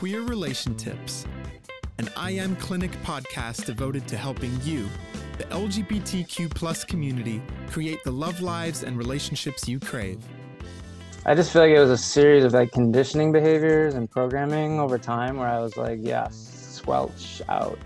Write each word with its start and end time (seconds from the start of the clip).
Queer 0.00 0.22
Relation 0.22 0.74
Tips, 0.76 1.26
an 1.98 2.08
I 2.16 2.30
Am 2.30 2.56
Clinic 2.56 2.90
podcast 3.02 3.66
devoted 3.66 4.08
to 4.08 4.16
helping 4.16 4.58
you, 4.62 4.88
the 5.36 5.44
LGBTQ 5.44 6.54
plus 6.54 6.84
community, 6.84 7.42
create 7.68 8.02
the 8.04 8.10
love 8.10 8.40
lives 8.40 8.82
and 8.82 8.96
relationships 8.96 9.68
you 9.68 9.78
crave. 9.78 10.18
I 11.26 11.34
just 11.34 11.52
feel 11.52 11.60
like 11.60 11.72
it 11.72 11.80
was 11.80 11.90
a 11.90 11.98
series 11.98 12.44
of 12.44 12.54
like 12.54 12.72
conditioning 12.72 13.30
behaviors 13.30 13.92
and 13.92 14.10
programming 14.10 14.80
over 14.80 14.96
time 14.96 15.36
where 15.36 15.48
I 15.48 15.60
was 15.60 15.76
like, 15.76 15.98
yeah, 16.00 16.28
squelch 16.30 17.42
out 17.50 17.78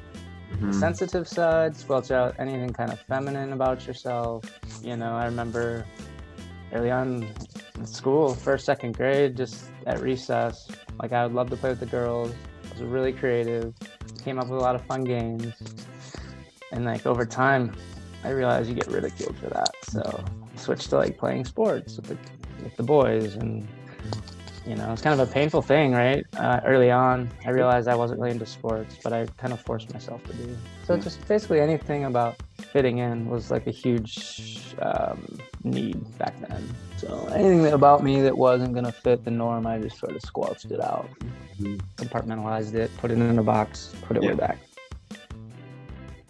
Mm-hmm. 0.52 0.68
the 0.68 0.72
sensitive 0.74 1.26
side, 1.26 1.76
squelch 1.76 2.12
out 2.12 2.36
anything 2.38 2.72
kind 2.72 2.92
of 2.92 3.00
feminine 3.00 3.52
about 3.52 3.88
yourself. 3.88 4.44
You 4.84 4.96
know, 4.96 5.16
I 5.16 5.24
remember 5.24 5.84
early 6.72 6.92
on 6.92 7.26
in 7.74 7.84
school, 7.84 8.36
first, 8.36 8.64
second 8.64 8.96
grade, 8.96 9.36
just 9.36 9.64
at 9.88 10.00
recess, 10.00 10.68
like 11.00 11.12
I 11.12 11.24
would 11.24 11.34
love 11.34 11.50
to 11.50 11.56
play 11.56 11.70
with 11.70 11.80
the 11.80 11.86
girls. 11.86 12.32
I 12.64 12.72
was 12.74 12.82
really 12.82 13.12
creative, 13.12 13.74
came 14.24 14.38
up 14.38 14.48
with 14.48 14.58
a 14.58 14.62
lot 14.62 14.74
of 14.74 14.82
fun 14.86 15.04
games. 15.04 15.54
And 16.72 16.84
like 16.84 17.06
over 17.06 17.24
time, 17.24 17.74
I 18.24 18.30
realized 18.30 18.68
you 18.68 18.74
get 18.74 18.88
ridiculed 18.88 19.36
for 19.38 19.48
that. 19.50 19.74
So 19.82 20.02
I 20.02 20.58
switched 20.58 20.90
to 20.90 20.96
like 20.96 21.18
playing 21.18 21.44
sports 21.44 21.96
with 21.96 22.06
the, 22.06 22.18
with 22.62 22.76
the 22.76 22.82
boys 22.82 23.36
and 23.36 23.68
you 24.66 24.74
know, 24.76 24.90
it's 24.92 25.02
kind 25.02 25.18
of 25.18 25.28
a 25.28 25.30
painful 25.30 25.60
thing, 25.60 25.92
right? 25.92 26.24
Uh, 26.38 26.60
early 26.64 26.90
on, 26.90 27.30
I 27.44 27.50
realized 27.50 27.86
I 27.86 27.94
wasn't 27.94 28.20
really 28.20 28.32
into 28.32 28.46
sports, 28.46 28.96
but 29.02 29.12
I 29.12 29.26
kind 29.36 29.52
of 29.52 29.60
forced 29.60 29.92
myself 29.92 30.24
to 30.24 30.32
be. 30.34 30.56
So 30.86 30.96
just 30.96 31.26
basically 31.28 31.60
anything 31.60 32.06
about 32.06 32.36
fitting 32.74 32.98
in 32.98 33.30
was 33.30 33.52
like 33.52 33.68
a 33.68 33.70
huge 33.70 34.74
um, 34.82 35.38
need 35.62 35.96
back 36.18 36.34
then. 36.48 36.68
So 36.96 37.24
anything 37.32 37.64
about 37.72 38.02
me 38.02 38.20
that 38.22 38.36
wasn't 38.36 38.74
gonna 38.74 38.90
fit 38.90 39.24
the 39.24 39.30
norm, 39.30 39.64
I 39.64 39.78
just 39.78 39.96
sort 39.96 40.16
of 40.16 40.20
squelched 40.22 40.72
it 40.72 40.80
out, 40.80 41.08
Mhm. 41.60 41.80
compartmentalized 41.96 42.74
it, 42.74 42.90
put 42.96 43.12
it 43.12 43.18
in 43.18 43.38
a 43.38 43.44
box, 43.44 43.94
put 44.02 44.16
it 44.16 44.24
Yeah. 44.24 44.30
way 44.30 44.34
back. 44.34 44.58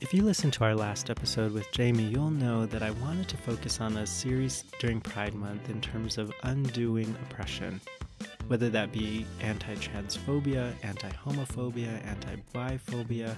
If 0.02 0.12
you 0.12 0.22
listened 0.22 0.52
to 0.54 0.64
our 0.64 0.74
last 0.74 1.08
episode 1.08 1.52
with 1.52 1.66
Jamie, 1.72 2.02
you'll 2.04 2.28
know 2.30 2.66
that 2.66 2.82
I 2.82 2.90
wanted 2.90 3.26
to 3.28 3.38
focus 3.38 3.80
on 3.80 3.96
a 3.96 4.06
series 4.06 4.64
during 4.78 5.00
Pride 5.00 5.32
Month 5.34 5.70
in 5.70 5.80
terms 5.80 6.18
of 6.18 6.30
undoing 6.42 7.16
oppression, 7.24 7.80
whether 8.48 8.68
that 8.70 8.92
be 8.92 9.26
anti 9.40 9.74
transphobia, 9.76 10.74
anti 10.82 11.10
homophobia, 11.10 12.04
anti 12.06 12.36
biphobia, 12.52 13.34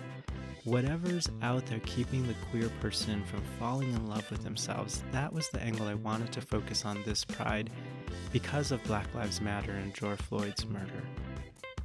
whatever's 0.65 1.29
out 1.43 1.65
there 1.67 1.81
keeping 1.87 2.27
the 2.27 2.35
queer 2.51 2.69
person 2.81 3.23
from 3.25 3.43
falling 3.59 3.93
in 3.93 4.09
love 4.09 4.29
with 4.31 4.43
themselves. 4.43 5.05
That 5.13 5.33
was 5.33 5.49
the 5.49 5.63
angle 5.63 5.87
I 5.87 5.95
wanted 5.95 6.33
to 6.33 6.41
focus 6.41 6.85
on 6.85 7.03
this 7.05 7.25
Pride 7.25 7.71
because 8.33 8.73
of 8.73 8.83
Black 8.85 9.13
Lives 9.15 9.41
Matter 9.41 9.73
and 9.73 9.95
George 9.95 10.21
Floyd's 10.21 10.67
murder. 10.67 11.03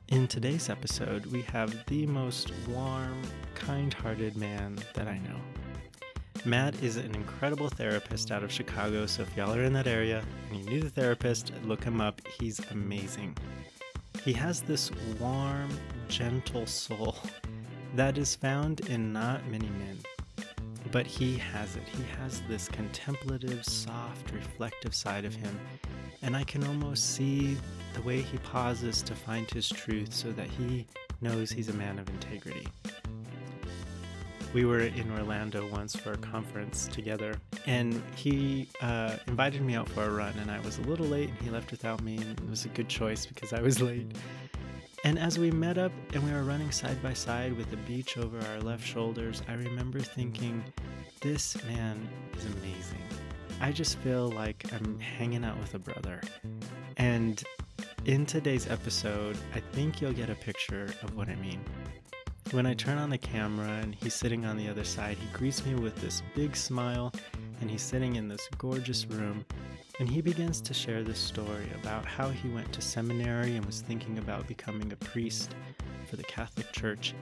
In 0.08 0.28
today's 0.28 0.70
episode, 0.70 1.26
we 1.28 1.42
have 1.44 1.86
the 1.86 2.05
most 2.08 2.52
warm, 2.67 3.22
kind 3.55 3.94
hearted 3.94 4.36
man 4.36 4.78
that 4.94 5.08
I 5.08 5.20
know. 5.20 5.61
Matt 6.44 6.81
is 6.81 6.97
an 6.97 7.14
incredible 7.14 7.70
therapist 7.70 8.31
out 8.31 8.44
of 8.44 8.52
Chicago, 8.52 9.06
so 9.06 9.22
if 9.22 9.38
y'all 9.38 9.53
are 9.53 9.64
in 9.64 9.73
that 9.73 9.86
area 9.86 10.23
and 10.50 10.58
you 10.59 10.66
need 10.66 10.83
a 10.83 10.89
therapist, 10.89 11.52
look 11.66 11.83
him 11.83 12.02
up. 12.02 12.20
He's 12.39 12.59
amazing. 12.72 13.38
He 14.23 14.33
has 14.33 14.61
this 14.61 14.89
warm, 15.20 15.70
gentle 16.08 16.66
soul 16.66 17.16
that 17.95 18.17
is 18.17 18.36
found 18.36 18.80
in 18.89 19.14
not 19.14 19.48
many 19.50 19.70
men. 19.70 20.00
But 20.92 21.06
he 21.06 21.38
has 21.38 21.75
it. 21.75 21.88
He 21.88 22.03
has 22.20 22.42
this 22.50 22.67
contemplative, 22.67 23.64
soft, 23.64 24.31
reflective 24.31 24.95
side 24.95 25.26
of 25.26 25.36
him. 25.36 25.59
And 26.23 26.36
I 26.36 26.44
can 26.44 26.64
almost 26.64 27.14
see 27.14 27.55
the 27.94 28.02
way 28.02 28.20
he 28.22 28.39
pauses 28.39 29.03
to 29.03 29.14
find 29.14 29.50
his 29.52 29.70
truth 29.70 30.11
so 30.11 30.31
that 30.31 30.48
he 30.48 30.88
knows 31.22 31.52
he's 31.52 31.70
a 31.70 31.73
man 31.73 32.00
of 32.00 32.09
integrity. 32.09 32.67
We 34.53 34.66
were 34.66 34.81
in 34.81 35.09
Orlando 35.11 35.70
once 35.70 35.95
for 35.95 36.11
a 36.11 36.17
conference 36.17 36.87
together, 36.87 37.36
and 37.65 38.03
he 38.15 38.67
uh, 38.81 39.15
invited 39.27 39.61
me 39.61 39.76
out 39.76 39.87
for 39.87 40.03
a 40.03 40.11
run, 40.11 40.33
and 40.39 40.52
I 40.52 40.59
was 40.59 40.77
a 40.77 40.81
little 40.81 41.05
late, 41.05 41.30
and 41.30 41.37
he 41.39 41.49
left 41.49 41.71
without 41.71 42.03
me, 42.03 42.17
and 42.17 42.37
it 42.37 42.49
was 42.49 42.65
a 42.65 42.70
good 42.70 42.89
choice 42.89 43.26
because 43.26 43.53
I 43.53 43.61
was 43.61 43.81
late. 43.81 44.11
And 45.03 45.17
as 45.17 45.39
we 45.39 45.49
met 45.49 45.77
up 45.77 45.92
and 46.14 46.23
we 46.23 46.31
were 46.31 46.43
running 46.43 46.70
side 46.71 47.02
by 47.02 47.14
side 47.14 47.58
with 47.58 47.71
the 47.71 47.77
beach 47.77 48.17
over 48.17 48.39
our 48.52 48.59
left 48.59 48.86
shoulders, 48.86 49.42
I 49.48 49.53
remember 49.53 49.99
thinking, 49.99 50.64
this 51.21 51.55
man 51.64 52.08
is 52.37 52.45
amazing. 52.45 53.02
I 53.61 53.71
just 53.71 53.97
feel 53.99 54.30
like 54.30 54.65
I'm 54.73 54.99
hanging 54.99 55.43
out 55.43 55.58
with 55.59 55.73
a 55.73 55.80
brother. 55.80 56.21
And 56.97 57.43
in 58.05 58.26
today's 58.26 58.67
episode, 58.67 59.37
I 59.55 59.59
think 59.59 60.02
you'll 60.02 60.14
get 60.14 60.30
a 60.30 60.36
picture 60.36 60.93
of 61.02 61.15
what 61.15 61.30
I 61.30 61.36
mean. 61.36 61.61
When 62.52 62.66
I 62.66 62.73
turn 62.73 62.98
on 62.98 63.10
the 63.10 63.17
camera 63.17 63.80
and 63.82 63.95
he's 63.95 64.14
sitting 64.14 64.45
on 64.45 64.58
the 64.58 64.67
other 64.67 64.84
side, 64.84 65.16
he 65.17 65.26
greets 65.32 65.66
me 65.66 65.73
with 65.73 65.95
this 66.02 66.22
big 66.36 66.58
smile 66.58 67.14
and 67.62 67.72
he's 67.72 67.82
sitting 67.82 68.17
in 68.17 68.28
this 68.28 68.45
gorgeous 68.58 69.06
room 69.06 69.45
and 70.02 70.10
he 70.10 70.20
begins 70.20 70.60
to 70.60 70.73
share 70.73 71.02
this 71.02 71.17
story 71.17 71.70
about 71.82 72.04
how 72.04 72.28
he 72.28 72.50
went 72.50 72.73
to 72.73 72.82
seminary 72.82 73.56
and 73.56 73.66
was 73.66 73.80
thinking 73.80 74.17
about 74.17 74.50
becoming 74.50 74.92
a 74.92 74.98
priest 74.98 75.56
for 76.10 76.17
the 76.17 76.23
Catholic 76.23 76.70
Church 76.73 77.16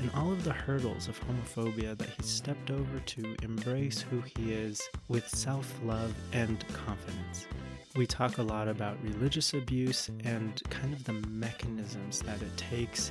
and 0.00 0.12
all 0.14 0.30
of 0.30 0.44
the 0.44 0.52
hurdles 0.52 1.08
of 1.08 1.20
homophobia 1.24 1.98
that 1.98 2.10
he 2.10 2.22
stepped 2.22 2.70
over 2.70 3.00
to 3.00 3.34
embrace 3.42 4.00
who 4.00 4.20
he 4.36 4.52
is 4.52 4.80
with 5.08 5.28
self 5.28 5.76
love 5.82 6.14
and 6.32 6.64
confidence. 6.68 7.48
We 7.96 8.06
talk 8.06 8.38
a 8.38 8.42
lot 8.42 8.68
about 8.68 9.02
religious 9.02 9.54
abuse 9.54 10.08
and 10.22 10.62
kind 10.70 10.92
of 10.94 11.02
the 11.02 11.14
mechanisms 11.14 12.20
that 12.22 12.40
it 12.40 12.56
takes 12.56 13.10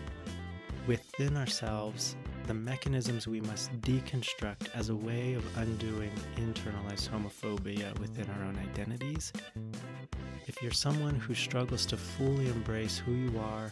within 0.88 1.36
ourselves, 1.36 2.16
the 2.48 2.53
mechanisms 2.53 3.28
we 3.28 3.42
must 3.42 3.70
deconstruct 3.81 4.70
as 4.74 4.90
a 4.90 4.96
way 4.96 5.34
of 5.34 5.58
undoing 5.58 6.12
internalized 6.38 7.09
homophobia 7.09 7.98
within 8.00 8.25
our 8.30 8.44
own 8.46 8.58
identities. 8.58 9.34
If 10.48 10.62
you're 10.62 10.72
someone 10.72 11.16
who 11.16 11.36
struggles 11.36 11.86
to 11.88 11.98
fully 11.98 12.48
embrace 12.48 12.98
who 12.98 13.12
you 13.12 13.38
are, 13.38 13.70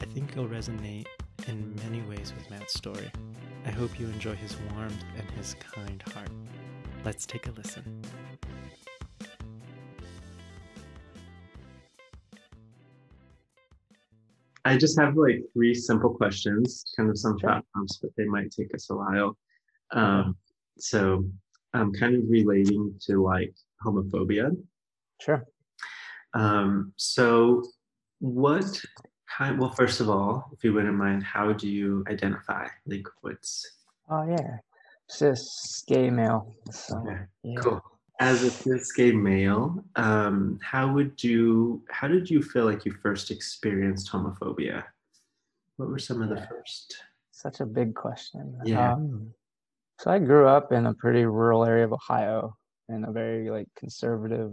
I 0.00 0.04
think 0.04 0.36
you'll 0.36 0.48
resonate 0.48 1.06
in 1.48 1.74
many 1.84 2.00
ways 2.02 2.32
with 2.36 2.48
Matt's 2.48 2.74
story. 2.74 3.10
I 3.66 3.70
hope 3.70 3.98
you 3.98 4.06
enjoy 4.06 4.36
his 4.36 4.56
warmth 4.72 5.02
and 5.18 5.28
his 5.32 5.54
kind 5.54 6.00
heart. 6.14 6.30
Let's 7.04 7.26
take 7.26 7.48
a 7.48 7.50
listen. 7.50 8.02
I 14.64 14.76
just 14.76 14.98
have 14.98 15.16
like 15.16 15.42
three 15.52 15.74
simple 15.74 16.14
questions, 16.14 16.84
kind 16.96 17.10
of 17.10 17.18
some 17.18 17.38
thought 17.38 17.64
prompts, 17.72 17.98
but 17.98 18.10
they 18.16 18.26
might 18.26 18.50
take 18.50 18.74
us 18.74 18.90
a 18.90 18.94
while. 18.96 19.36
Um, 19.90 20.36
so 20.78 21.24
I'm 21.74 21.92
kind 21.92 22.14
of 22.14 22.22
relating 22.28 22.94
to 23.06 23.22
like 23.22 23.54
homophobia. 23.84 24.56
Sure. 25.20 25.44
Um, 26.34 26.92
so 26.96 27.62
what 28.20 28.80
kind, 29.36 29.58
well, 29.58 29.70
first 29.70 30.00
of 30.00 30.08
all, 30.08 30.48
if 30.52 30.62
you 30.62 30.72
wouldn't 30.72 30.96
mind, 30.96 31.24
how 31.24 31.52
do 31.52 31.68
you 31.68 32.04
identify? 32.08 32.68
Like 32.86 33.06
what's, 33.20 33.66
Oh 34.08 34.24
yeah. 34.28 34.58
Cis 35.08 35.84
gay 35.86 36.10
male. 36.10 36.54
So 36.70 36.98
Okay, 36.98 37.20
yeah. 37.42 37.60
cool. 37.60 37.82
As 38.22 38.44
a 38.44 38.50
cis 38.52 38.92
gay 38.92 39.10
male, 39.10 39.82
um, 39.96 40.60
how 40.62 40.92
would 40.92 41.24
you, 41.24 41.82
how 41.90 42.06
did 42.06 42.30
you 42.30 42.40
feel 42.40 42.64
like 42.64 42.84
you 42.84 42.92
first 42.92 43.32
experienced 43.32 44.12
homophobia? 44.12 44.84
What 45.76 45.88
were 45.88 45.98
some 45.98 46.22
of 46.22 46.28
the 46.28 46.40
first? 46.46 47.02
Such 47.32 47.58
a 47.58 47.66
big 47.66 47.96
question. 47.96 48.56
Yeah. 48.64 48.92
Um, 48.92 49.34
so 49.98 50.12
I 50.12 50.20
grew 50.20 50.46
up 50.46 50.70
in 50.70 50.86
a 50.86 50.94
pretty 50.94 51.24
rural 51.24 51.64
area 51.64 51.84
of 51.84 51.92
Ohio 51.92 52.56
in 52.88 53.04
a 53.04 53.10
very 53.10 53.50
like 53.50 53.66
conservative 53.76 54.52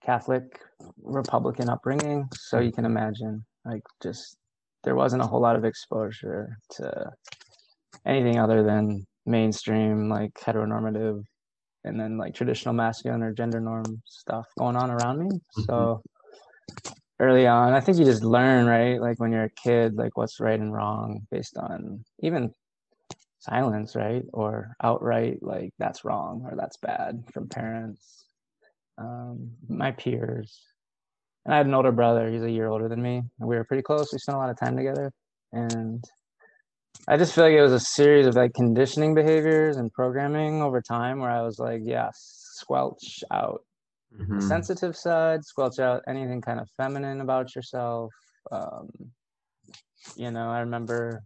Catholic 0.00 0.60
Republican 1.02 1.68
upbringing. 1.68 2.28
So 2.36 2.60
you 2.60 2.70
can 2.70 2.84
imagine 2.84 3.44
like 3.64 3.82
just 4.00 4.36
there 4.84 4.94
wasn't 4.94 5.22
a 5.22 5.26
whole 5.26 5.40
lot 5.40 5.56
of 5.56 5.64
exposure 5.64 6.56
to 6.76 7.10
anything 8.06 8.38
other 8.38 8.62
than 8.62 9.04
mainstream 9.26 10.08
like 10.08 10.34
heteronormative 10.34 11.24
and 11.84 11.98
then 11.98 12.18
like 12.18 12.34
traditional 12.34 12.74
masculine 12.74 13.22
or 13.22 13.32
gender 13.32 13.60
norm 13.60 14.02
stuff 14.04 14.46
going 14.58 14.76
on 14.76 14.90
around 14.90 15.18
me. 15.18 15.40
So 15.66 16.02
early 17.18 17.46
on, 17.46 17.72
I 17.72 17.80
think 17.80 17.98
you 17.98 18.04
just 18.04 18.24
learn, 18.24 18.66
right? 18.66 19.00
Like 19.00 19.18
when 19.20 19.32
you're 19.32 19.44
a 19.44 19.50
kid, 19.50 19.94
like 19.94 20.16
what's 20.16 20.40
right 20.40 20.58
and 20.58 20.72
wrong 20.72 21.26
based 21.30 21.56
on 21.56 22.04
even 22.20 22.52
silence, 23.38 23.96
right? 23.96 24.24
Or 24.32 24.76
outright, 24.82 25.42
like 25.42 25.72
that's 25.78 26.04
wrong 26.04 26.42
or 26.44 26.56
that's 26.56 26.76
bad 26.78 27.24
from 27.32 27.48
parents, 27.48 28.24
um, 28.98 29.50
my 29.68 29.92
peers. 29.92 30.60
And 31.44 31.54
I 31.54 31.56
had 31.56 31.66
an 31.66 31.74
older 31.74 31.92
brother, 31.92 32.30
he's 32.30 32.42
a 32.42 32.50
year 32.50 32.68
older 32.68 32.88
than 32.88 33.02
me. 33.02 33.22
We 33.38 33.56
were 33.56 33.64
pretty 33.64 33.82
close. 33.82 34.12
We 34.12 34.18
spent 34.18 34.36
a 34.36 34.38
lot 34.38 34.50
of 34.50 34.58
time 34.58 34.76
together. 34.76 35.10
And 35.52 36.04
I 37.08 37.16
just 37.16 37.34
feel 37.34 37.44
like 37.44 37.54
it 37.54 37.62
was 37.62 37.72
a 37.72 37.80
series 37.80 38.26
of 38.26 38.36
like 38.36 38.54
conditioning 38.54 39.14
behaviors 39.14 39.76
and 39.76 39.92
programming 39.92 40.62
over 40.62 40.80
time 40.80 41.20
where 41.20 41.30
I 41.30 41.42
was 41.42 41.58
like, 41.58 41.82
yeah, 41.84 42.10
squelch 42.14 43.24
out 43.30 43.64
the 44.12 44.36
Mhm. 44.36 44.42
sensitive 44.42 44.96
side, 44.96 45.44
squelch 45.44 45.78
out 45.78 46.02
anything 46.06 46.40
kind 46.40 46.60
of 46.60 46.68
feminine 46.76 47.20
about 47.20 47.54
yourself. 47.56 48.12
Um, 48.52 48.90
you 50.16 50.30
know, 50.30 50.50
I 50.50 50.60
remember 50.60 51.22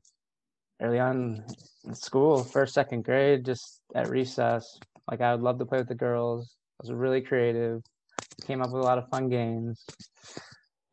early 0.80 0.98
on 0.98 1.44
in 1.84 1.94
school, 1.94 2.44
first, 2.44 2.74
second 2.74 3.04
grade, 3.04 3.44
just 3.44 3.80
at 3.94 4.08
recess, 4.08 4.78
like 5.10 5.20
I 5.20 5.34
would 5.34 5.42
love 5.42 5.58
to 5.58 5.66
play 5.66 5.78
with 5.78 5.88
the 5.88 5.94
girls. 5.94 6.56
I 6.80 6.86
was 6.86 6.92
really 6.92 7.20
creative, 7.20 7.82
came 8.46 8.62
up 8.62 8.70
with 8.70 8.80
a 8.80 8.84
lot 8.84 8.98
of 8.98 9.08
fun 9.08 9.28
games. 9.28 9.84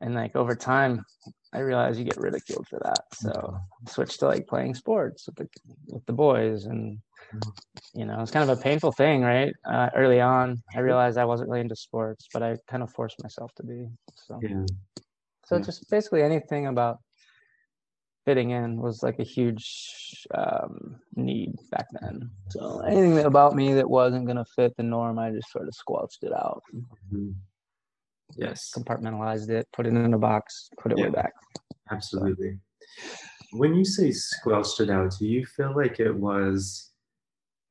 And 0.01 0.15
like 0.15 0.35
over 0.35 0.55
time, 0.55 1.05
I 1.53 1.59
realize 1.59 1.99
you 1.99 2.05
get 2.05 2.17
ridiculed 2.17 2.67
for 2.67 2.79
that. 2.79 3.03
So 3.13 3.59
I 3.87 3.91
switched 3.91 4.19
to 4.21 4.27
like 4.27 4.47
playing 4.47 4.75
sports 4.75 5.27
with 5.27 5.35
the 5.35 5.49
with 5.87 6.05
the 6.05 6.13
boys 6.13 6.65
and 6.65 6.99
you 7.93 8.05
know, 8.05 8.21
it's 8.21 8.31
kind 8.31 8.49
of 8.49 8.57
a 8.57 8.61
painful 8.61 8.91
thing, 8.91 9.21
right? 9.21 9.53
Uh, 9.65 9.89
early 9.95 10.21
on, 10.21 10.61
I 10.75 10.79
realized 10.79 11.17
I 11.17 11.25
wasn't 11.25 11.49
really 11.49 11.61
into 11.61 11.75
sports, 11.75 12.27
but 12.33 12.43
I 12.43 12.57
kind 12.67 12.83
of 12.83 12.91
forced 12.91 13.21
myself 13.21 13.53
to 13.55 13.63
be. 13.63 13.87
So, 14.15 14.39
Yeah. 14.41 14.65
so 15.45 15.57
Yeah. 15.57 15.63
just 15.63 15.89
basically 15.89 16.21
anything 16.21 16.67
about 16.67 16.99
fitting 18.25 18.51
in 18.51 18.77
was 18.81 19.03
like 19.03 19.19
a 19.19 19.23
huge 19.23 20.25
um, 20.33 20.99
need 21.15 21.55
back 21.71 21.87
then. 22.01 22.29
So 22.49 22.79
anything 22.81 23.17
about 23.19 23.55
me 23.55 23.73
that 23.73 23.89
wasn't 23.89 24.27
gonna 24.27 24.45
fit 24.55 24.75
the 24.77 24.83
norm, 24.83 25.17
I 25.19 25.31
just 25.31 25.51
sort 25.51 25.67
of 25.67 25.73
squelched 25.73 26.23
it 26.23 26.33
out, 26.33 26.63
Mhm. 27.11 27.35
Yes. 28.37 28.71
compartmentalized 28.75 29.49
it, 29.49 29.67
put 29.73 29.85
it 29.85 29.89
in 29.93 30.13
a 30.13 30.17
box, 30.17 30.69
put 30.79 30.91
it 30.91 30.97
Yeah. 30.97 31.05
way 31.05 31.09
back. 31.11 31.33
Absolutely. 31.91 32.59
When 33.53 33.75
you 33.75 33.83
say 33.85 34.11
squelched 34.11 34.79
it 34.79 34.89
out, 34.89 35.13
do 35.19 35.25
you 35.27 35.45
feel 35.45 35.73
like 35.75 35.99
it 35.99 36.11
was 36.13 36.87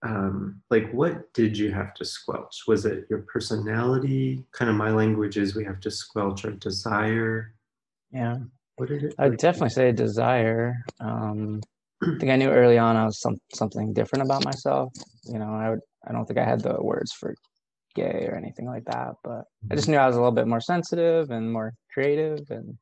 um, 0.02 0.62
like 0.70 0.90
what 0.92 1.32
did 1.34 1.58
you 1.58 1.70
have 1.72 1.92
to 1.94 2.04
squelch? 2.06 2.64
Was 2.66 2.86
it 2.86 3.06
your 3.10 3.20
personality? 3.32 4.44
Kind 4.52 4.70
of 4.70 4.76
my 4.76 4.90
language 4.90 5.36
is 5.36 5.54
we 5.54 5.64
have 5.64 5.80
to 5.80 5.90
squelch 5.90 6.44
our 6.46 6.52
desire. 6.52 7.54
Yeah. 8.10 8.38
What 8.76 8.88
did 8.88 9.04
it? 9.04 9.14
I'd 9.18 9.36
definitely 9.36 9.70
say 9.70 9.92
desire. 9.92 10.74
Um, 11.00 11.60
I 12.02 12.16
think 12.18 12.30
I 12.32 12.36
knew 12.36 12.48
early 12.48 12.78
on 12.78 12.96
I 12.96 13.04
was 13.04 13.20
some 13.20 13.36
something 13.52 13.92
different 13.92 14.24
about 14.24 14.42
myself. 14.44 14.90
You 15.24 15.38
know, 15.38 15.52
I 15.52 15.68
would 15.68 15.80
I 16.08 16.12
don't 16.12 16.24
think 16.24 16.38
I 16.38 16.44
had 16.44 16.60
the 16.62 16.82
words 16.82 17.12
for 17.12 17.34
gay 17.94 18.26
or 18.30 18.36
anything 18.36 18.66
like 18.66 18.84
that, 18.86 19.14
but 19.24 19.44
I 19.70 19.74
just 19.74 19.88
knew 19.88 19.96
I 19.96 20.06
was 20.06 20.16
a 20.16 20.20
little 20.20 20.32
bit 20.34 20.46
more 20.46 20.60
sensitive 20.60 21.30
and 21.30 21.52
more 21.52 21.74
creative 21.92 22.38
and 22.50 22.76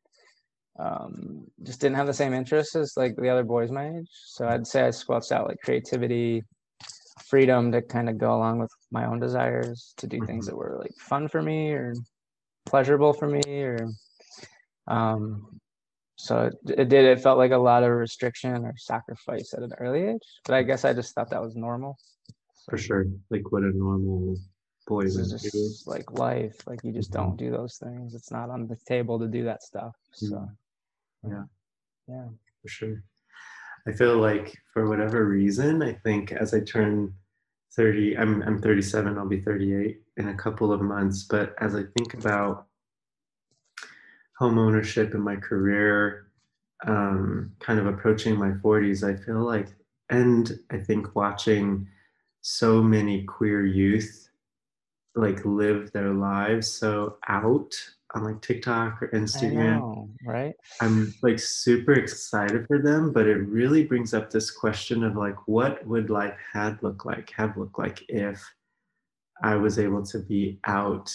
um, 0.78 1.44
just 1.64 1.80
didn't 1.80 1.96
have 1.96 2.06
the 2.06 2.14
same 2.14 2.32
interests 2.32 2.76
as 2.76 2.94
like 2.96 3.16
the 3.16 3.28
other 3.28 3.44
boys 3.44 3.70
my 3.70 3.88
age. 3.96 4.08
So 4.26 4.46
I'd 4.46 4.66
say 4.66 4.82
I 4.86 4.90
squelched 4.90 5.32
out 5.32 5.48
like 5.48 5.58
creativity, 5.64 6.44
freedom 7.26 7.72
to 7.72 7.82
kind 7.82 8.08
of 8.08 8.18
go 8.18 8.34
along 8.34 8.58
with 8.60 8.70
my 8.90 9.06
own 9.06 9.18
desires 9.20 9.92
to 9.98 10.06
do 10.06 10.24
things 10.24 10.44
Mhm. 10.46 10.50
that 10.50 10.56
were 10.56 10.78
like 10.80 10.94
fun 10.98 11.28
for 11.28 11.42
me 11.42 11.70
or 11.72 11.94
pleasurable 12.66 13.12
for 13.12 13.28
me 13.28 13.42
or 13.62 13.88
um 14.88 15.58
so 16.16 16.46
it, 16.46 16.80
it 16.80 16.88
did 16.88 17.04
it 17.04 17.20
felt 17.20 17.38
like 17.38 17.50
a 17.52 17.56
lot 17.56 17.82
of 17.82 17.90
restriction 17.90 18.64
or 18.64 18.74
sacrifice 18.76 19.54
at 19.54 19.62
an 19.62 19.72
early 19.78 20.02
age 20.02 20.22
but 20.44 20.54
i 20.54 20.62
guess 20.62 20.84
i 20.84 20.92
just 20.92 21.14
thought 21.14 21.30
that 21.30 21.42
was 21.42 21.56
normal 21.56 21.96
For 22.68 22.76
sure. 22.76 23.06
Like 23.30 23.50
what 23.52 23.62
a 23.62 23.72
normal 23.74 24.36
boy 24.88 25.04
this 25.04 25.16
is 25.16 25.42
just 25.42 25.86
like 25.86 26.10
life 26.12 26.56
like 26.66 26.82
you 26.82 26.92
just 26.92 27.12
don't 27.12 27.36
do 27.36 27.50
those 27.50 27.76
things 27.76 28.14
it's 28.14 28.30
not 28.30 28.50
on 28.50 28.66
the 28.66 28.76
table 28.86 29.18
to 29.18 29.28
do 29.28 29.44
that 29.44 29.62
stuff 29.62 29.94
so 30.12 30.48
Mm. 31.26 31.48
Yeah. 32.08 32.14
yeah 32.14 32.28
for 32.62 32.68
sure. 32.68 33.02
I 33.86 33.92
feel 33.92 34.18
like 34.18 34.54
for 34.72 34.88
whatever 34.88 35.24
reason, 35.24 35.82
I 35.82 35.92
think 35.92 36.32
as 36.32 36.52
I 36.52 36.60
turn 36.60 37.14
30, 37.74 38.18
I'm 38.18 38.42
I'm 38.42 38.60
37, 38.60 39.16
I'll 39.16 39.26
be 39.26 39.40
38 39.40 40.00
in 40.16 40.28
a 40.28 40.34
couple 40.34 40.72
of 40.72 40.80
months. 40.80 41.24
But 41.24 41.54
as 41.60 41.74
I 41.74 41.84
think 41.96 42.14
about 42.14 42.66
home 44.38 44.58
ownership 44.58 45.14
in 45.14 45.20
my 45.20 45.36
career, 45.36 46.30
um, 46.86 47.52
kind 47.60 47.78
of 47.78 47.86
approaching 47.86 48.36
my 48.36 48.50
40s, 48.50 49.02
I 49.02 49.16
feel 49.24 49.40
like, 49.40 49.68
and 50.10 50.58
I 50.70 50.78
think 50.78 51.14
watching 51.16 51.88
so 52.40 52.82
many 52.82 53.24
queer 53.24 53.64
youth 53.66 54.27
like 55.14 55.44
live 55.44 55.90
their 55.92 56.12
lives 56.14 56.68
so 56.68 57.16
out 57.28 57.72
on 58.14 58.24
like 58.24 58.40
TikTok 58.40 59.02
or 59.02 59.08
Instagram. 59.08 59.80
know, 59.80 60.10
right 60.26 60.54
I'm 60.80 61.12
like 61.22 61.38
super 61.38 61.92
excited 61.94 62.66
for 62.66 62.78
them, 62.80 63.12
but 63.12 63.26
it 63.26 63.36
really 63.38 63.84
brings 63.84 64.14
up 64.14 64.30
this 64.30 64.50
question 64.50 65.02
of 65.02 65.16
like, 65.16 65.36
what 65.48 65.84
would 65.86 66.08
life 66.10 66.36
had 66.52 66.82
look 66.82 67.04
like, 67.04 67.30
have 67.36 67.56
looked 67.56 67.78
like 67.78 68.02
if 68.08 68.40
I 69.42 69.56
was 69.56 69.78
able 69.78 70.04
to 70.06 70.18
be 70.20 70.58
out 70.66 71.10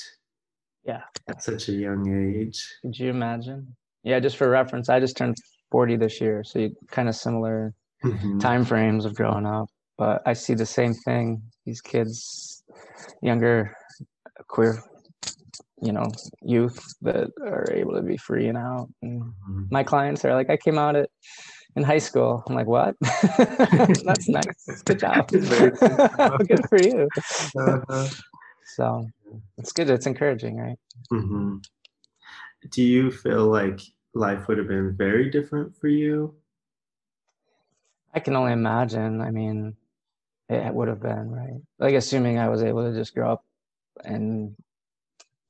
yeah 0.85 1.01
at 1.29 1.41
such 1.41 1.69
a 1.69 1.71
young 1.71 2.03
age? 2.35 2.61
could 2.81 2.97
you 2.99 3.09
imagine 3.09 3.73
yeah 4.03 4.19
just 4.19 4.35
for 4.35 4.49
reference 4.49 4.89
i 4.89 4.99
just 4.99 5.15
turned 5.15 5.35
40 5.71 5.95
this 5.95 6.19
year 6.19 6.43
so 6.43 6.59
you 6.59 6.75
kind 6.89 7.07
of 7.07 7.15
similar 7.15 7.73
Mhm. 8.03 8.41
time 8.41 8.65
frames 8.65 9.05
of 9.05 9.15
growing 9.15 9.45
up 9.45 9.69
but 9.97 10.21
i 10.25 10.33
see 10.33 10.53
the 10.55 10.65
same 10.65 10.93
thing 10.93 11.41
these 11.65 11.79
kids 11.79 12.63
younger 13.21 13.73
queer 14.47 14.81
you 15.81 15.91
know 15.91 16.11
youth 16.41 16.79
that 17.01 17.29
are 17.41 17.69
able 17.73 17.93
to 17.95 18.01
be 18.01 18.17
free 18.17 18.47
and 18.47 18.57
out 18.57 18.87
and 19.01 19.21
Mhm. 19.21 19.67
my 19.71 19.83
clients 19.83 20.23
are 20.25 20.33
like 20.33 20.49
i 20.49 20.57
came 20.57 20.77
out 20.77 20.95
at 20.95 21.09
in 21.75 21.83
high 21.83 21.97
school 21.99 22.43
i'm 22.47 22.55
like 22.55 22.67
what 22.67 22.95
that's 24.05 24.29
nice 24.29 24.81
good 24.85 24.99
job 24.99 25.27
good. 26.47 26.65
for 26.69 26.77
you 26.77 27.09
Uh-huh. 27.57 28.07
so 28.75 29.07
it's 29.57 29.71
good 29.73 29.89
it's 29.89 30.05
encouraging 30.05 30.57
right 30.57 30.77
Mhm. 31.11 31.61
Do 32.69 32.81
you 32.81 33.11
feel 33.11 33.45
like 33.47 33.81
life 34.13 34.47
would 34.47 34.57
have 34.57 34.67
been 34.69 34.95
very 34.95 35.29
different 35.29 35.75
for 35.75 35.87
you? 35.89 36.35
i 38.13 38.19
can 38.19 38.35
only 38.35 38.53
imagine 38.53 39.19
i 39.21 39.31
mean 39.31 39.75
it 40.49 40.73
would 40.73 40.87
have 40.87 41.01
been 41.01 41.31
right 41.31 41.59
like 41.79 41.95
assuming 41.95 42.37
i 42.37 42.47
was 42.47 42.61
able 42.61 42.83
to 42.89 42.95
just 42.97 43.13
grow 43.15 43.33
up 43.33 43.43
and 44.03 44.55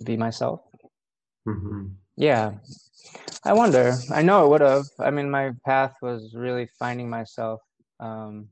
be 0.03 0.17
myself 0.17 0.61
hmm 1.45 1.87
Yeah. 2.15 2.53
I 3.45 3.53
wonder. 3.53 3.97
I 4.11 4.21
know 4.21 4.45
it 4.45 4.49
would 4.49 4.61
have. 4.61 4.85
I 4.99 5.11
mean, 5.11 5.29
my 5.29 5.51
path 5.65 5.95
was 6.01 6.33
really 6.35 6.67
finding 6.79 7.09
myself 7.09 7.61
um 7.99 8.49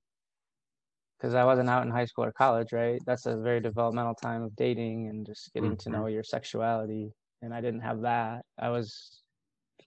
because 1.18 1.36
I 1.36 1.46
wasn't 1.46 1.70
out 1.70 1.84
in 1.86 1.92
high 1.92 2.06
school 2.06 2.26
or 2.26 2.32
college, 2.32 2.74
right? 2.74 3.00
That's 3.06 3.26
a 3.28 3.38
very 3.38 3.60
developmental 3.60 4.16
time 4.16 4.42
of 4.42 4.56
dating 4.56 5.08
and 5.08 5.26
just 5.26 5.54
getting 5.54 5.78
to 5.78 5.90
Mhm. 5.90 5.92
know 5.92 6.08
your 6.08 6.24
sexuality. 6.24 7.14
And 7.44 7.54
I 7.54 7.62
didn't 7.62 7.82
have 7.82 8.02
that. 8.02 8.46
I 8.60 8.70
was 8.70 9.22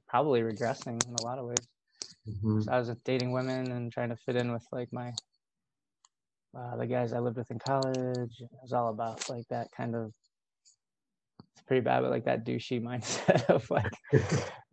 probably 0.08 0.42
regressing 0.42 1.06
in 1.08 1.14
a 1.16 1.22
lot 1.22 1.38
of 1.38 1.46
ways. 1.46 1.66
hmm 2.24 2.60
So 2.60 2.72
I 2.72 2.78
was 2.78 2.88
dating 3.04 3.32
women 3.32 3.72
and 3.72 3.92
trying 3.92 4.10
to 4.10 4.16
fit 4.16 4.36
in 4.36 4.52
with 4.52 4.64
like 4.72 4.92
my 4.92 5.12
uh, 6.56 6.76
the 6.76 6.86
guys 6.86 7.12
I 7.12 7.18
lived 7.18 7.36
with 7.36 7.50
in 7.50 7.58
college. 7.58 8.32
It 8.40 8.48
was 8.62 8.72
all 8.72 8.90
about 8.90 9.28
like 9.28 9.46
that 9.50 9.68
kind 9.76 9.94
of 9.94 10.12
it's 11.54 11.62
pretty 11.66 11.80
bad, 11.82 12.02
but 12.02 12.10
like 12.10 12.24
that 12.24 12.44
douchey 12.44 12.82
mindset 12.88 13.44
of 13.50 13.68
like 13.70 13.92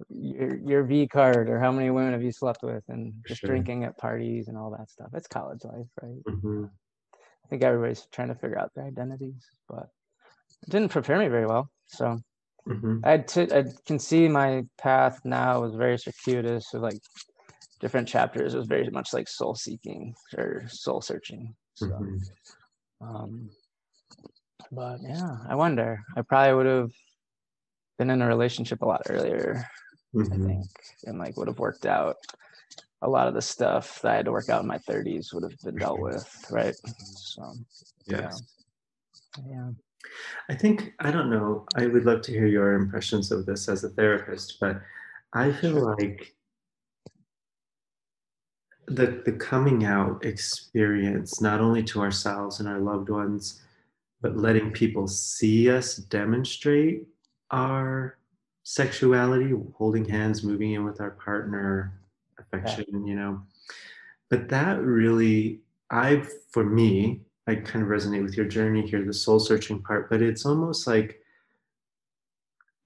your 0.10 0.58
your 0.58 0.84
V 0.84 1.08
card 1.08 1.50
or 1.50 1.60
how 1.60 1.72
many 1.72 1.90
women 1.90 2.14
have 2.14 2.24
you 2.24 2.32
slept 2.32 2.64
with 2.64 2.84
and 2.90 3.14
just 3.28 3.42
Sure. 3.42 3.50
drinking 3.50 3.84
at 3.84 3.98
parties 3.98 4.48
and 4.48 4.58
all 4.58 4.72
that 4.78 4.90
stuff. 4.90 5.10
It's 5.14 5.28
college 5.28 5.64
life, 5.64 5.88
right? 6.02 6.22
hmm 6.26 6.66
I 7.46 7.48
think 7.50 7.64
everybody's 7.64 8.08
trying 8.12 8.30
to 8.30 8.36
figure 8.36 8.58
out 8.58 8.72
their 8.76 8.86
identities, 8.86 9.46
but 9.68 9.90
it 10.64 10.70
didn't 10.70 10.90
prepare 10.90 11.20
me 11.20 11.28
very 11.28 11.46
well. 11.46 11.70
So 11.88 12.20
hmm 12.66 13.00
I 13.04 13.18
t- 13.18 13.52
I 13.52 13.66
can 13.86 14.00
see 14.00 14.28
my 14.28 14.64
path 14.78 15.20
now 15.26 15.62
was 15.62 15.76
very 15.76 15.98
circuitous 15.98 16.68
with 16.74 16.84
like 16.84 17.00
different 17.80 18.08
chapters. 18.08 18.54
It 18.54 18.58
was 18.58 18.68
very 18.68 18.90
much 18.90 19.14
like 19.14 19.28
soul 19.28 19.56
seeking 19.56 20.14
or 20.38 20.64
soul 20.68 21.02
searching. 21.02 21.56
So, 21.82 21.88
hmm 21.88 22.18
um, 23.02 23.50
but 24.72 25.00
yeah, 25.02 25.38
I 25.50 25.56
wonder. 25.56 26.04
I 26.16 26.22
probably 26.22 26.54
would 26.54 26.66
have 26.68 26.92
been 27.98 28.12
in 28.12 28.22
a 28.22 28.28
relationship 28.28 28.82
a 28.84 28.86
lot 28.86 29.02
earlier. 29.10 29.66
I 30.16 30.20
hmm 30.20 30.46
think, 30.46 30.68
and 31.06 31.18
like 31.18 31.36
would 31.38 31.48
have 31.48 31.58
worked 31.60 31.88
out 31.88 32.18
a 33.02 33.10
lot 33.10 33.28
of 33.28 33.34
the 33.34 33.42
stuff 33.42 34.00
that 34.02 34.12
I 34.12 34.16
had 34.18 34.26
to 34.26 34.32
work 34.32 34.50
out 34.50 34.62
in 34.62 34.68
my 34.68 34.78
30s 34.78 35.34
would 35.34 35.44
have 35.44 35.60
been 35.64 35.78
dealt 35.80 36.00
with, 36.00 36.46
right? 36.52 36.76
So, 37.16 37.56
Yes. 38.06 38.44
yeah. 39.48 39.72
I 40.50 40.54
think 40.56 40.94
I 41.00 41.10
don't 41.10 41.32
know. 41.32 41.66
I 41.76 41.88
would 41.88 42.06
love 42.06 42.22
to 42.24 42.32
hear 42.32 42.46
your 42.46 42.74
impressions 42.74 43.32
of 43.32 43.48
this 43.48 43.68
as 43.68 43.84
a 43.84 43.90
therapist, 43.90 44.58
but 44.60 44.82
I 45.34 45.52
feel 45.52 45.96
like 45.98 46.36
the 48.96 49.22
the 49.26 49.34
coming 49.34 49.86
out 49.86 50.26
experience, 50.26 51.42
not 51.42 51.62
only 51.62 51.84
to 51.84 52.02
ourselves 52.02 52.60
and 52.60 52.70
our 52.70 52.80
loved 52.80 53.10
ones, 53.10 53.62
but 54.22 54.38
letting 54.38 54.72
people 54.72 55.08
see 55.08 55.70
us 55.70 55.96
demonstrate 55.96 57.08
our 57.50 58.18
sexuality, 58.64 59.54
holding 59.74 60.06
hands, 60.06 60.44
moving 60.44 60.74
in 60.74 60.86
with 60.86 61.02
our 61.02 61.12
partner, 61.12 62.00
affection, 62.40 63.06
you 63.06 63.16
know. 63.16 63.42
But 64.30 64.48
that 64.50 64.82
really, 64.82 65.62
I, 65.90 66.24
for 66.52 66.64
me, 66.64 67.22
I 67.48 67.56
kind 67.56 67.84
of 67.84 67.90
resonate 67.90 68.24
with 68.24 68.38
your 68.38 68.46
journey 68.46 68.88
here, 68.88 69.04
the 69.04 69.14
soul 69.14 69.40
searching 69.40 69.82
part, 69.82 70.10
but 70.10 70.22
it's 70.22 70.46
almost 70.46 70.88
like 70.88 71.20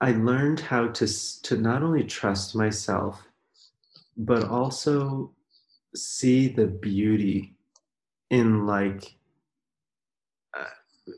I 0.02 0.12
learned 0.12 0.60
how 0.60 0.88
to 0.88 1.08
to 1.44 1.58
not 1.58 1.84
only 1.84 2.04
trust 2.04 2.56
myself, 2.56 3.24
but 4.18 4.46
also 4.46 5.35
see 5.96 6.48
the 6.48 6.68
beauty 6.68 7.56
in 8.30 8.66
like 8.66 9.16
uh, 10.58 10.64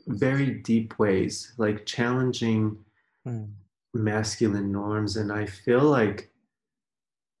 very 0.06 0.50
deep 0.50 0.98
ways, 0.98 1.52
like 1.58 1.86
challenging 1.86 2.78
Mm. 3.26 3.50
masculine 3.94 4.70
norms. 4.70 5.16
And 5.16 5.32
I 5.32 5.44
feel 5.44 5.82
like 5.82 6.30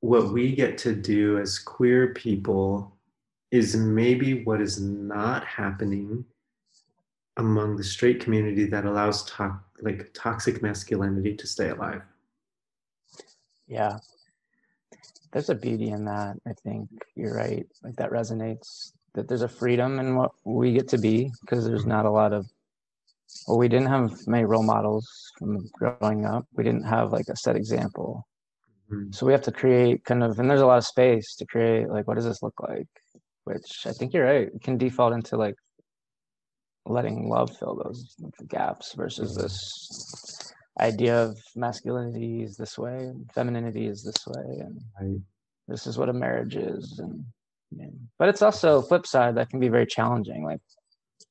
what 0.00 0.32
we 0.32 0.54
get 0.54 0.76
to 0.78 0.94
do 0.94 1.38
as 1.38 1.58
queer 1.58 2.12
people 2.14 2.96
is 3.50 3.76
maybe 3.76 4.44
what 4.44 4.60
is 4.60 4.80
not 4.80 5.46
happening 5.46 6.24
among 7.36 7.76
the 7.76 7.84
straight 7.84 8.20
community 8.20 8.64
that 8.66 8.84
allows 8.84 9.24
to- 9.24 9.60
like 9.80 10.10
toxic 10.12 10.60
masculinity 10.62 11.34
to 11.36 11.46
stay 11.46 11.70
alive. 11.70 12.02
Yeah. 13.66 13.98
There's 15.32 15.50
a 15.50 15.54
beauty 15.54 15.90
in 15.90 16.04
that. 16.06 16.36
I 16.46 16.52
think 16.64 16.88
you're 17.14 17.34
right. 17.34 17.66
Like 17.82 17.96
that 17.96 18.10
resonates 18.10 18.92
that 19.14 19.28
there's 19.28 19.42
a 19.42 19.48
freedom 19.48 19.98
in 19.98 20.14
what 20.16 20.32
we 20.44 20.72
get 20.72 20.88
to 20.88 20.98
be 20.98 21.30
because 21.40 21.66
there's 21.66 21.86
not 21.86 22.06
a 22.06 22.10
lot 22.10 22.32
of 22.32 22.46
well, 23.46 23.58
we 23.58 23.68
didn't 23.68 23.88
have 23.88 24.26
many 24.26 24.44
role 24.44 24.62
models 24.62 25.06
from 25.38 25.68
growing 25.72 26.24
up. 26.24 26.46
We 26.54 26.64
didn't 26.64 26.84
have 26.84 27.12
like 27.12 27.28
a 27.28 27.36
set 27.36 27.56
example. 27.56 28.26
Mhm. 28.90 29.14
So 29.14 29.26
we 29.26 29.32
have 29.32 29.42
to 29.42 29.52
create 29.52 30.04
kind 30.04 30.22
of 30.22 30.38
and 30.38 30.48
there's 30.48 30.62
a 30.62 30.66
lot 30.66 30.78
of 30.78 30.86
space 30.86 31.34
to 31.36 31.46
create 31.46 31.88
like 31.88 32.06
what 32.06 32.14
does 32.14 32.24
this 32.24 32.42
look 32.42 32.58
like? 32.60 32.88
Which 33.44 33.86
I 33.86 33.92
think 33.92 34.14
you're 34.14 34.24
right. 34.24 34.48
It 34.48 34.62
can 34.62 34.78
default 34.78 35.12
into 35.12 35.36
like 35.36 35.56
letting 36.86 37.28
love 37.28 37.54
fill 37.58 37.76
those 37.76 38.16
gaps 38.48 38.94
versus 38.94 39.36
this 39.36 40.47
idea 40.80 41.22
of 41.24 41.38
masculinity 41.56 42.42
is 42.42 42.56
this 42.56 42.78
way 42.78 42.96
and 42.96 43.30
femininity 43.32 43.86
is 43.86 44.02
this 44.02 44.26
way 44.26 44.58
and 44.60 44.80
Right. 45.00 45.20
this 45.66 45.86
is 45.86 45.98
what 45.98 46.08
a 46.08 46.12
marriage 46.12 46.56
is 46.56 46.98
and 46.98 47.24
yeah. 47.76 47.86
but 48.18 48.28
it's 48.28 48.42
also 48.42 48.80
flip 48.82 49.06
side 49.06 49.36
that 49.36 49.50
can 49.50 49.60
be 49.60 49.68
very 49.68 49.86
challenging 49.86 50.44
like 50.44 50.60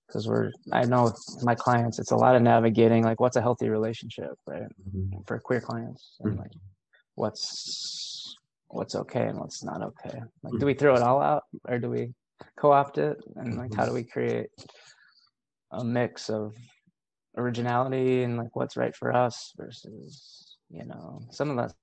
because 0.07 0.27
we're 0.27 0.51
i 0.71 0.83
know 0.85 1.05
with 1.05 1.43
my 1.43 1.55
clients 1.55 1.97
it's 1.99 2.11
a 2.11 2.15
lot 2.15 2.35
of 2.35 2.41
navigating 2.41 3.03
like 3.03 3.19
what's 3.19 3.37
a 3.37 3.41
healthy 3.41 3.69
relationship 3.69 4.37
right 4.47 4.69
Mhm. 4.93 5.25
for 5.25 5.39
queer 5.39 5.61
clients 5.61 6.17
and 6.19 6.33
Mhm. 6.33 6.39
like 6.39 6.51
what's 7.15 8.35
what's 8.67 8.95
okay 8.95 9.27
and 9.27 9.39
what's 9.39 9.63
not 9.63 9.81
okay 9.81 10.21
like 10.43 10.59
do 10.59 10.65
we 10.65 10.73
throw 10.73 10.95
it 10.95 11.01
all 11.01 11.21
out 11.21 11.43
or 11.67 11.79
do 11.79 11.89
we 11.89 12.13
co-opt 12.57 12.97
it 12.97 13.17
and 13.37 13.57
like 13.57 13.73
how 13.73 13.85
do 13.85 13.93
we 13.93 14.03
create 14.03 14.49
a 15.71 15.83
mix 15.83 16.29
of 16.29 16.53
originality 17.37 18.23
and 18.23 18.37
like 18.37 18.55
what's 18.55 18.75
right 18.77 18.95
for 18.95 19.13
us 19.13 19.53
versus 19.57 20.57
you 20.69 20.85
know 20.85 21.21
some 21.31 21.49
of 21.51 21.57
the 21.57 21.73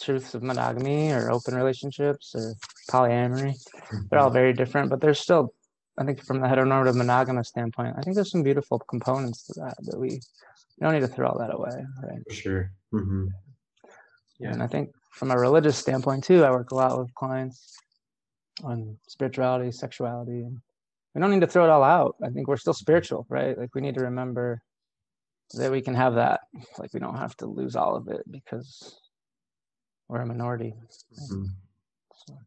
truths 0.00 0.34
of 0.34 0.42
monogamy 0.42 1.10
or 1.10 1.30
open 1.30 1.54
relationships 1.54 2.34
or 2.34 2.54
polyamory 2.90 3.54
they're 4.10 4.20
all 4.20 4.30
very 4.30 4.52
different 4.52 4.90
but 4.90 5.00
there's 5.00 5.18
still 5.18 5.52
i 5.98 6.04
think 6.04 6.22
from 6.22 6.40
the 6.40 6.46
heteronormative 6.46 6.94
monogamous 6.94 7.48
standpoint 7.48 7.94
i 7.98 8.02
think 8.02 8.14
there's 8.14 8.30
some 8.30 8.42
beautiful 8.42 8.78
components 8.78 9.44
to 9.46 9.54
that 9.56 9.74
that 9.82 9.98
we 9.98 10.10
you 10.10 10.20
don't 10.82 10.92
need 10.92 11.00
to 11.00 11.08
throw 11.08 11.28
all 11.28 11.38
that 11.38 11.54
away 11.54 11.82
right 12.02 12.20
For 12.28 12.34
sure. 12.34 12.72
hmm 12.90 13.26
Yeah. 14.38 14.52
and 14.52 14.62
i 14.62 14.66
think 14.66 14.90
from 15.12 15.30
a 15.30 15.38
religious 15.38 15.78
standpoint 15.78 16.24
too 16.24 16.44
i 16.44 16.50
work 16.50 16.70
a 16.72 16.74
lot 16.74 16.98
with 16.98 17.14
clients 17.14 17.78
on 18.64 18.98
spirituality 19.08 19.72
sexuality 19.72 20.40
and 20.42 20.58
we 21.16 21.22
don't 21.22 21.30
need 21.30 21.40
to 21.40 21.46
throw 21.46 21.64
it 21.64 21.70
all 21.70 21.82
out 21.82 22.14
i 22.22 22.28
think 22.28 22.46
we're 22.46 22.58
still 22.58 22.74
spiritual 22.74 23.26
right 23.30 23.56
like 23.56 23.74
we 23.74 23.80
need 23.80 23.94
to 23.94 24.02
remember 24.02 24.60
that 25.54 25.72
we 25.72 25.80
can 25.80 25.94
have 25.94 26.14
that 26.14 26.40
like 26.78 26.92
we 26.92 27.00
don't 27.00 27.16
have 27.16 27.34
to 27.34 27.46
lose 27.46 27.74
all 27.74 27.96
of 27.96 28.06
it 28.08 28.20
because 28.30 29.00
we're 30.08 30.20
a 30.20 30.26
minority 30.26 30.74
Mhm. 31.30 31.46
So, 32.26 32.38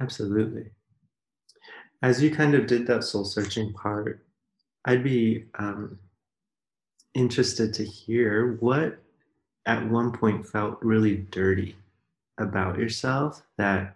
Absolutely. 0.00 0.70
As 2.02 2.22
you 2.22 2.30
kind 2.30 2.54
of 2.54 2.66
did 2.66 2.86
that 2.86 3.04
soul 3.04 3.24
searching 3.24 3.72
part, 3.74 4.24
I'd 4.86 5.04
be 5.04 5.44
um, 5.58 5.98
interested 7.14 7.74
to 7.74 7.84
hear 7.84 8.56
what 8.60 8.98
at 9.66 9.88
one 9.90 10.10
point 10.12 10.46
felt 10.46 10.78
really 10.82 11.16
dirty 11.16 11.76
about 12.38 12.78
yourself 12.78 13.42
that 13.58 13.94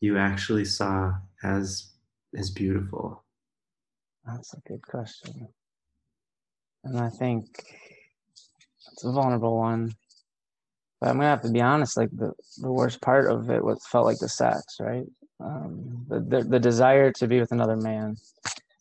you 0.00 0.16
actually 0.18 0.64
saw 0.64 1.14
as 1.42 1.90
as 2.36 2.50
beautiful. 2.50 3.24
That's 4.26 4.54
a 4.54 4.60
good 4.68 4.82
question. 4.82 5.48
And 6.84 6.98
i 6.98 7.08
think 7.08 7.46
it's 8.92 9.04
a 9.04 9.12
vulnerable 9.12 9.56
one. 9.58 9.92
But 11.00 11.10
i'm 11.10 11.16
gonna 11.16 11.28
have 11.28 11.42
to 11.42 11.50
be 11.50 11.60
honest 11.60 11.96
like 11.96 12.10
the, 12.10 12.32
the 12.58 12.70
worst 12.70 13.00
part 13.00 13.30
of 13.30 13.50
it 13.50 13.64
was 13.64 13.84
felt 13.86 14.06
like 14.06 14.18
the 14.18 14.28
sex 14.28 14.76
right? 14.80 15.06
Um, 15.42 16.04
the, 16.08 16.20
the 16.20 16.44
the 16.44 16.60
desire 16.60 17.12
to 17.12 17.26
be 17.26 17.40
with 17.40 17.52
another 17.52 17.76
man 17.76 18.16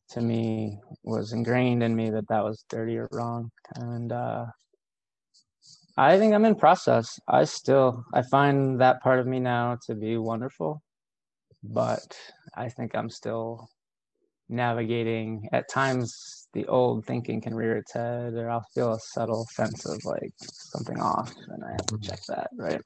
to 0.09 0.21
me 0.21 0.79
was 1.03 1.31
ingrained 1.33 1.83
in 1.83 1.95
me 1.95 2.09
that 2.09 2.27
that 2.27 2.43
was 2.43 2.65
dirty 2.69 2.97
or 2.97 3.07
wrong. 3.11 3.51
And 3.75 4.11
uh 4.11 4.45
i 5.97 6.17
think 6.17 6.33
i'm 6.33 6.45
in 6.45 6.55
process. 6.55 7.19
I 7.27 7.43
still 7.45 8.05
i 8.13 8.21
find 8.21 8.81
that 8.81 9.01
part 9.01 9.19
of 9.19 9.27
me 9.27 9.39
now 9.39 9.77
to 9.87 9.95
be 9.95 10.17
wonderful 10.17 10.81
but 11.63 12.17
i 12.55 12.69
think 12.69 12.95
i'm 12.95 13.09
still 13.09 13.69
navigating. 14.49 15.47
At 15.51 15.69
times 15.69 16.39
the 16.53 16.65
old 16.67 17.05
thinking 17.05 17.41
can 17.41 17.53
rear 17.53 17.77
its 17.77 17.93
head 17.93 18.33
or 18.33 18.49
i'll 18.49 18.65
feel 18.73 18.93
a 18.93 18.99
subtle 18.99 19.45
sense 19.51 19.85
of 19.85 20.03
like 20.03 20.33
something 20.41 20.99
off 20.99 21.31
and 21.49 21.63
i 21.63 21.71
have 21.71 21.87
to 21.87 21.97
check 22.01 22.19
that 22.27 22.49
right? 22.57 22.81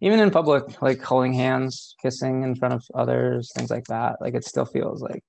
Even 0.00 0.20
in 0.20 0.30
public 0.30 0.82
like 0.82 1.02
holding 1.02 1.32
hands 1.32 1.94
kissing 2.02 2.42
in 2.42 2.54
front 2.54 2.74
of 2.74 2.84
others 2.94 3.52
things 3.54 3.70
like 3.70 3.86
that 3.86 4.16
like 4.20 4.34
it 4.34 4.44
still 4.44 4.64
feels 4.64 5.00
like 5.02 5.22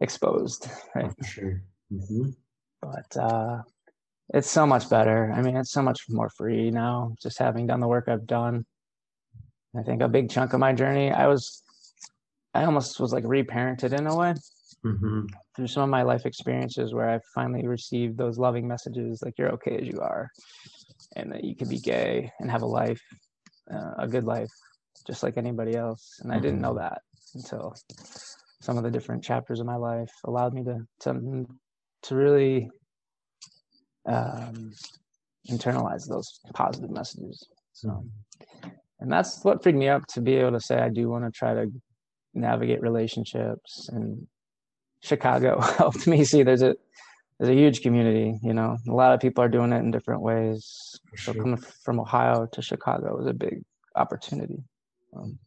exposed 0.00 0.68
right? 0.94 1.12
For 1.18 1.24
sure. 1.24 1.62
hmm 1.90 2.30
but 2.82 3.16
uh 3.16 3.62
it's 4.32 4.48
so 4.48 4.64
much 4.64 4.88
better. 4.88 5.32
I 5.34 5.42
mean 5.42 5.56
it's 5.56 5.72
so 5.72 5.82
much 5.82 6.02
more 6.08 6.30
free 6.30 6.70
now 6.70 7.14
just 7.22 7.38
having 7.38 7.66
done 7.66 7.80
the 7.80 7.88
work 7.88 8.06
i've 8.08 8.26
done. 8.26 8.64
I 9.76 9.82
think 9.82 10.02
a 10.02 10.08
big 10.08 10.30
chunk 10.30 10.52
of 10.52 10.60
my 10.60 10.72
journey 10.72 11.12
i 11.12 11.26
was 11.28 11.62
i 12.54 12.64
almost 12.64 13.00
was 13.00 13.12
like 13.12 13.24
reparented 13.24 13.92
in 13.98 14.06
a 14.06 14.16
way 14.16 14.34
hmm 14.82 15.26
through 15.54 15.66
some 15.66 15.82
of 15.82 15.88
my 15.88 16.02
life 16.02 16.26
experiences 16.26 16.94
where 16.94 17.10
I 17.10 17.18
finally 17.34 17.66
received 17.66 18.16
those 18.16 18.38
loving 18.38 18.68
messages 18.68 19.20
like 19.22 19.34
you're 19.36 19.52
okay 19.52 19.78
as 19.78 19.86
you 19.86 20.00
are 20.00 20.30
and 21.16 21.32
that 21.32 21.44
you 21.44 21.56
can 21.56 21.68
be 21.68 21.78
gay 21.78 22.30
and 22.38 22.50
have 22.50 22.62
a 22.62 22.66
life, 22.66 23.00
uh, 23.72 23.92
a 23.98 24.08
good 24.08 24.24
life, 24.24 24.50
just 25.06 25.22
like 25.22 25.36
anybody 25.36 25.74
else. 25.74 26.18
And 26.22 26.32
I 26.32 26.38
didn't 26.38 26.60
know 26.60 26.74
that 26.76 27.02
until 27.34 27.74
some 28.60 28.78
of 28.78 28.84
the 28.84 28.90
different 28.90 29.24
chapters 29.24 29.60
of 29.60 29.66
my 29.66 29.76
life 29.76 30.10
allowed 30.24 30.54
me 30.54 30.64
to 30.64 30.78
to, 31.00 31.46
to 32.04 32.14
really 32.14 32.70
um, 34.06 34.72
internalize 35.48 36.08
those 36.08 36.40
positive 36.54 36.90
messages. 36.90 37.46
So, 37.72 38.04
and 39.00 39.12
that's 39.12 39.44
what 39.44 39.62
freed 39.62 39.76
me 39.76 39.88
up 39.88 40.06
to 40.08 40.20
be 40.20 40.36
able 40.36 40.52
to 40.52 40.60
say 40.60 40.78
I 40.78 40.88
do 40.88 41.08
want 41.08 41.24
to 41.24 41.30
try 41.30 41.54
to 41.54 41.66
navigate 42.34 42.80
relationships 42.80 43.88
and 43.92 44.26
Chicago 45.02 45.60
helped 45.78 46.06
me 46.06 46.24
see 46.24 46.42
there's 46.42 46.62
a 46.62 46.76
there's 47.38 47.50
a 47.50 47.58
huge 47.58 47.80
community, 47.80 48.38
you 48.42 48.52
know. 48.52 48.76
A 48.86 48.92
lot 48.92 49.14
of 49.14 49.20
people 49.20 49.42
are 49.42 49.48
doing 49.48 49.72
it 49.72 49.78
in 49.78 49.90
different 49.90 50.20
ways. 50.20 51.00
For 51.12 51.32
So 51.32 51.34
coming 51.34 51.56
from 51.56 51.98
Ohio 51.98 52.46
to 52.52 52.60
Chicago 52.60 53.16
was 53.16 53.26
a 53.26 53.32
big 53.32 53.62
opportunity. 53.96 54.62
Um, 55.16 55.38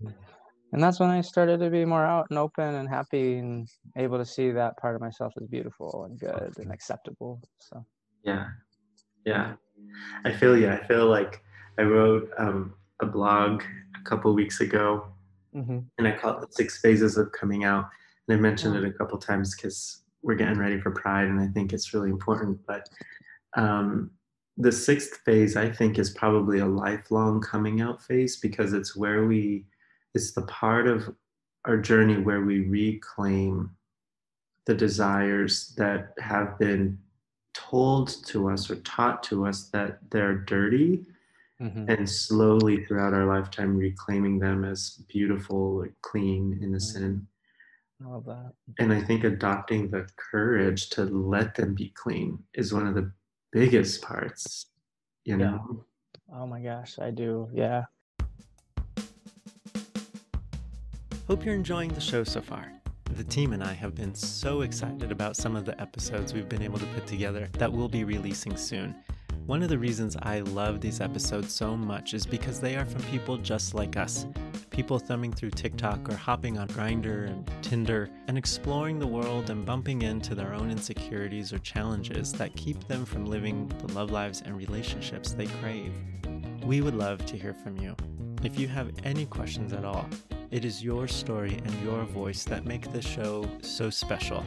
and 0.71 0.81
that's 0.81 0.99
when 0.99 1.11
I 1.11 1.21
started 1.21 1.59
to 1.59 1.69
be 1.69 1.85
more 1.85 2.03
out 2.03 2.25
and 2.31 2.39
open 2.39 2.73
and 2.73 2.89
happy 2.89 3.37
and 3.37 3.69
able 3.95 4.17
to 4.17 4.25
see 4.25 4.49
that 4.49 4.75
part 4.77 4.95
of 4.95 5.01
myself 5.01 5.33
as 5.39 5.47
beautiful 5.47 6.05
and 6.05 6.19
good 6.19 6.57
and 6.57 6.71
acceptable. 6.71 7.39
So 7.59 7.85
Yeah. 8.23 8.47
Yeah. 9.23 9.53
I 10.25 10.31
feel 10.31 10.57
yeah. 10.57 10.79
I 10.81 10.87
feel 10.87 11.05
like 11.05 11.43
I 11.77 11.83
wrote 11.83 12.27
um, 12.39 12.73
a 13.01 13.05
blog 13.05 13.61
a 13.95 14.03
couple 14.03 14.33
weeks 14.33 14.61
ago 14.61 15.12
mhm. 15.53 15.85
and 15.97 16.07
I 16.07 16.11
call 16.11 16.37
it 16.37 16.47
the 16.47 16.53
six 16.53 16.79
phases 16.79 17.17
of 17.17 17.31
coming 17.31 17.63
out. 17.63 17.89
And 18.27 18.37
I 18.37 18.41
mentioned 18.41 18.75
Oh. 18.75 18.79
it 18.79 18.85
a 18.85 18.93
couple 18.93 19.17
times 19.17 19.55
because 19.55 20.03
we're 20.21 20.35
getting 20.35 20.57
ready 20.57 20.79
for 20.79 20.91
Pride, 20.91 21.27
and 21.27 21.39
I 21.39 21.47
think 21.47 21.73
it's 21.73 21.93
really 21.93 22.09
important. 22.09 22.59
But 22.65 22.89
um, 23.55 24.11
the 24.57 24.71
sixth 24.71 25.17
phase, 25.25 25.57
I 25.57 25.69
think, 25.69 25.99
is 25.99 26.11
probably 26.11 26.59
a 26.59 26.65
lifelong 26.65 27.41
coming 27.41 27.81
out 27.81 28.01
phase 28.01 28.37
because 28.37 28.73
it's 28.73 28.95
where 28.95 29.25
we, 29.25 29.65
it's 30.13 30.31
the 30.31 30.43
part 30.43 30.87
of 30.87 31.13
our 31.65 31.77
journey 31.77 32.17
where 32.17 32.41
we 32.41 32.61
reclaim 32.67 33.71
the 34.65 34.73
desires 34.73 35.73
that 35.77 36.13
have 36.19 36.57
been 36.57 36.97
told 37.53 38.25
to 38.25 38.49
us 38.49 38.69
or 38.69 38.75
taught 38.77 39.21
to 39.23 39.45
us 39.45 39.69
that 39.69 39.99
they're 40.09 40.35
dirty 40.37 41.05
Mhm. 41.61 41.87
and 41.89 42.09
slowly 42.09 42.83
throughout 42.85 43.13
our 43.13 43.25
lifetime 43.25 43.77
reclaiming 43.77 44.39
them 44.39 44.65
as 44.65 45.03
beautiful 45.07 45.79
like 45.81 45.93
clean 46.01 46.59
innocent 46.61 47.23
I 48.03 48.07
love 48.07 48.25
that. 48.25 48.53
and 48.79 48.91
i 48.91 48.99
think 49.01 49.23
adopting 49.23 49.89
the 49.89 50.07
courage 50.17 50.89
to 50.91 51.05
let 51.05 51.55
them 51.55 51.73
be 51.75 51.89
clean 51.95 52.43
is 52.53 52.73
one 52.73 52.87
of 52.87 52.95
the 52.95 53.11
biggest 53.51 54.01
parts 54.01 54.67
you 55.25 55.37
Yeah. 55.37 55.51
know 55.51 55.85
Oh 56.35 56.47
my 56.47 56.61
gosh, 56.61 56.97
I 56.97 57.11
do. 57.11 57.47
Yeah. 57.53 57.85
Hope 61.27 61.45
you're 61.45 61.53
enjoying 61.53 61.89
the 61.93 62.01
show 62.01 62.23
so 62.23 62.41
far. 62.41 62.71
The 63.15 63.23
team 63.23 63.53
and 63.53 63.63
I 63.63 63.73
have 63.73 63.93
been 63.93 64.15
so 64.15 64.61
excited 64.61 65.11
about 65.11 65.35
some 65.37 65.55
of 65.55 65.63
the 65.65 65.79
episodes 65.79 66.33
we've 66.33 66.49
been 66.49 66.63
able 66.63 66.79
to 66.79 66.85
put 66.87 67.05
together 67.05 67.47
that 67.59 67.71
we'll 67.71 67.87
be 67.89 68.03
releasing 68.03 68.57
soon. 68.57 68.95
One 69.45 69.61
of 69.61 69.67
the 69.67 69.77
reasons 69.77 70.15
I 70.21 70.39
love 70.39 70.79
these 70.79 71.01
episodes 71.01 71.51
so 71.51 71.75
much 71.75 72.13
is 72.13 72.25
because 72.25 72.61
they 72.61 72.77
are 72.77 72.85
from 72.85 73.03
people 73.03 73.35
just 73.35 73.73
like 73.73 73.97
us. 73.97 74.25
People 74.69 74.97
thumbing 74.97 75.33
through 75.33 75.49
TikTok 75.49 76.07
or 76.07 76.15
hopping 76.15 76.57
on 76.57 76.69
Grindr 76.69 77.27
and 77.27 77.51
Tinder 77.61 78.09
and 78.29 78.37
exploring 78.37 78.99
the 78.99 79.07
world 79.07 79.49
and 79.49 79.65
bumping 79.65 80.03
into 80.03 80.33
their 80.33 80.53
own 80.53 80.71
insecurities 80.71 81.51
or 81.51 81.59
challenges 81.59 82.31
that 82.33 82.55
keep 82.55 82.87
them 82.87 83.03
from 83.03 83.25
living 83.25 83.67
the 83.79 83.91
love 83.91 84.11
lives 84.11 84.41
and 84.45 84.55
relationships 84.55 85.33
they 85.33 85.47
crave. 85.47 85.91
We 86.63 86.79
would 86.79 86.95
love 86.95 87.25
to 87.25 87.37
hear 87.37 87.53
from 87.53 87.75
you. 87.75 87.97
If 88.43 88.57
you 88.57 88.69
have 88.69 88.93
any 89.03 89.25
questions 89.25 89.73
at 89.73 89.83
all, 89.83 90.07
it 90.53 90.63
is 90.63 90.81
your 90.83 91.07
story 91.07 91.59
and 91.65 91.81
your 91.81 92.03
voice 92.03 92.43
that 92.43 92.63
make 92.63 92.91
this 92.91 93.03
show 93.03 93.49
so 93.63 93.89
special. 93.89 94.45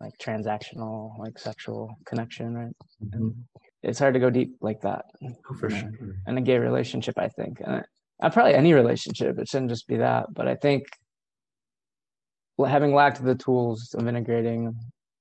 like 0.00 0.12
transactional, 0.18 1.18
like 1.18 1.38
sexual 1.38 1.94
connection, 2.04 2.54
right? 2.54 2.76
Mm-hmm. 3.04 3.30
It's 3.82 3.98
hard 3.98 4.14
to 4.14 4.20
go 4.20 4.30
deep 4.30 4.56
like 4.60 4.80
that. 4.82 5.04
Oh, 5.22 5.54
for 5.54 5.70
sure. 5.70 5.90
In 6.26 6.36
a 6.36 6.40
gay 6.40 6.58
relationship, 6.58 7.14
I 7.18 7.28
think. 7.28 7.60
And 7.64 7.84
I, 8.20 8.28
probably 8.28 8.54
any 8.54 8.72
relationship, 8.72 9.38
it 9.38 9.48
shouldn't 9.48 9.70
just 9.70 9.86
be 9.86 9.96
that. 9.98 10.26
But 10.34 10.48
I 10.48 10.54
think 10.56 10.84
having 12.64 12.94
lacked 12.94 13.22
the 13.24 13.34
tools 13.34 13.94
of 13.94 14.06
integrating 14.06 14.74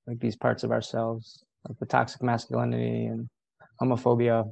like 0.08 0.20
these 0.20 0.36
parts 0.36 0.64
of 0.64 0.72
ourselves, 0.72 1.44
like 1.68 1.78
the 1.80 1.86
toxic 1.86 2.22
masculinity 2.22 3.06
and 3.06 3.28
homophobia, 3.82 4.46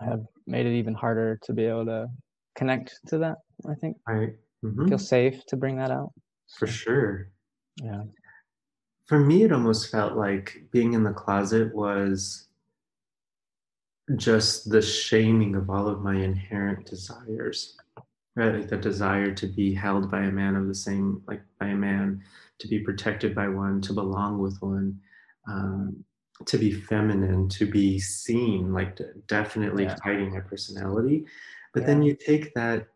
have 0.00 0.22
made 0.46 0.66
it 0.66 0.76
even 0.76 0.94
harder 0.94 1.38
to 1.42 1.52
be 1.52 1.64
able 1.64 1.86
to 1.86 2.06
connect 2.54 2.98
to 3.08 3.18
that. 3.18 3.36
I 3.68 3.74
think. 3.74 3.96
Right 4.06 4.34
mm-hmm. 4.64 4.88
feel 4.88 4.98
safe 4.98 5.44
to 5.46 5.56
bring 5.56 5.76
that 5.76 5.90
out 5.90 6.12
for 6.58 6.66
sure 6.66 7.28
yeah 7.82 8.02
for 9.06 9.18
me 9.18 9.42
it 9.42 9.52
almost 9.52 9.90
felt 9.90 10.16
like 10.16 10.64
being 10.70 10.94
in 10.94 11.02
the 11.02 11.12
closet 11.12 11.74
was 11.74 12.46
just 14.16 14.70
the 14.70 14.82
shaming 14.82 15.56
of 15.56 15.68
all 15.68 15.88
of 15.88 16.02
my 16.02 16.14
inherent 16.14 16.86
desires 16.86 17.76
right 18.36 18.54
like 18.54 18.68
the 18.68 18.76
desire 18.76 19.32
to 19.32 19.46
be 19.46 19.74
held 19.74 20.10
by 20.10 20.22
a 20.22 20.30
man 20.30 20.54
of 20.54 20.68
the 20.68 20.74
same 20.74 21.20
like 21.26 21.42
by 21.58 21.66
a 21.66 21.74
man 21.74 22.22
to 22.58 22.68
be 22.68 22.78
protected 22.78 23.34
by 23.34 23.48
one 23.48 23.80
to 23.80 23.92
belong 23.92 24.38
with 24.38 24.56
one 24.60 24.98
um, 25.48 26.04
to 26.44 26.58
be 26.58 26.70
feminine 26.70 27.48
to 27.48 27.66
be 27.66 27.98
seen 27.98 28.72
like 28.72 28.98
definitely 29.26 29.84
yeah. 29.84 29.96
hiding 30.04 30.32
my 30.32 30.40
personality 30.40 31.24
but 31.72 31.80
yeah. 31.80 31.86
then 31.86 32.02
you 32.02 32.14
take 32.14 32.54
that 32.54 32.86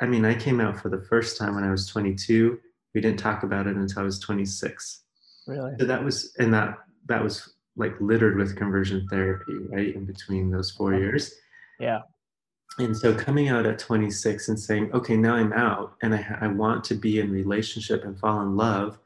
I 0.00 0.06
mean, 0.06 0.24
I 0.24 0.34
came 0.34 0.60
out 0.60 0.80
for 0.80 0.88
the 0.88 1.02
first 1.02 1.36
time 1.36 1.54
when 1.54 1.64
I 1.64 1.70
was 1.70 1.86
22. 1.86 2.58
We 2.94 3.00
didn't 3.00 3.18
talk 3.18 3.42
about 3.42 3.66
it 3.66 3.76
until 3.76 4.02
I 4.02 4.04
was 4.04 4.18
26. 4.18 5.02
Really? 5.46 5.74
So 5.78 5.86
that 5.86 6.02
was, 6.02 6.34
and 6.38 6.52
that 6.54 6.78
that 7.06 7.22
was 7.22 7.54
like 7.76 7.94
littered 8.00 8.36
with 8.36 8.56
conversion 8.56 9.06
therapy, 9.08 9.56
right? 9.68 9.94
In 9.94 10.04
between 10.04 10.50
those 10.50 10.70
four 10.70 10.94
years. 10.94 11.32
Yeah. 11.80 12.00
And 12.78 12.96
so 12.96 13.14
coming 13.14 13.48
out 13.48 13.66
at 13.66 13.78
26 13.78 14.48
and 14.48 14.58
saying, 14.60 14.90
okay, 14.92 15.16
now 15.16 15.34
I'm 15.34 15.52
out 15.52 15.94
and 16.02 16.14
I, 16.14 16.38
I 16.40 16.46
want 16.48 16.84
to 16.84 16.94
be 16.94 17.18
in 17.18 17.32
relationship 17.32 18.04
and 18.04 18.18
fall 18.18 18.42
in 18.42 18.56
love, 18.56 18.98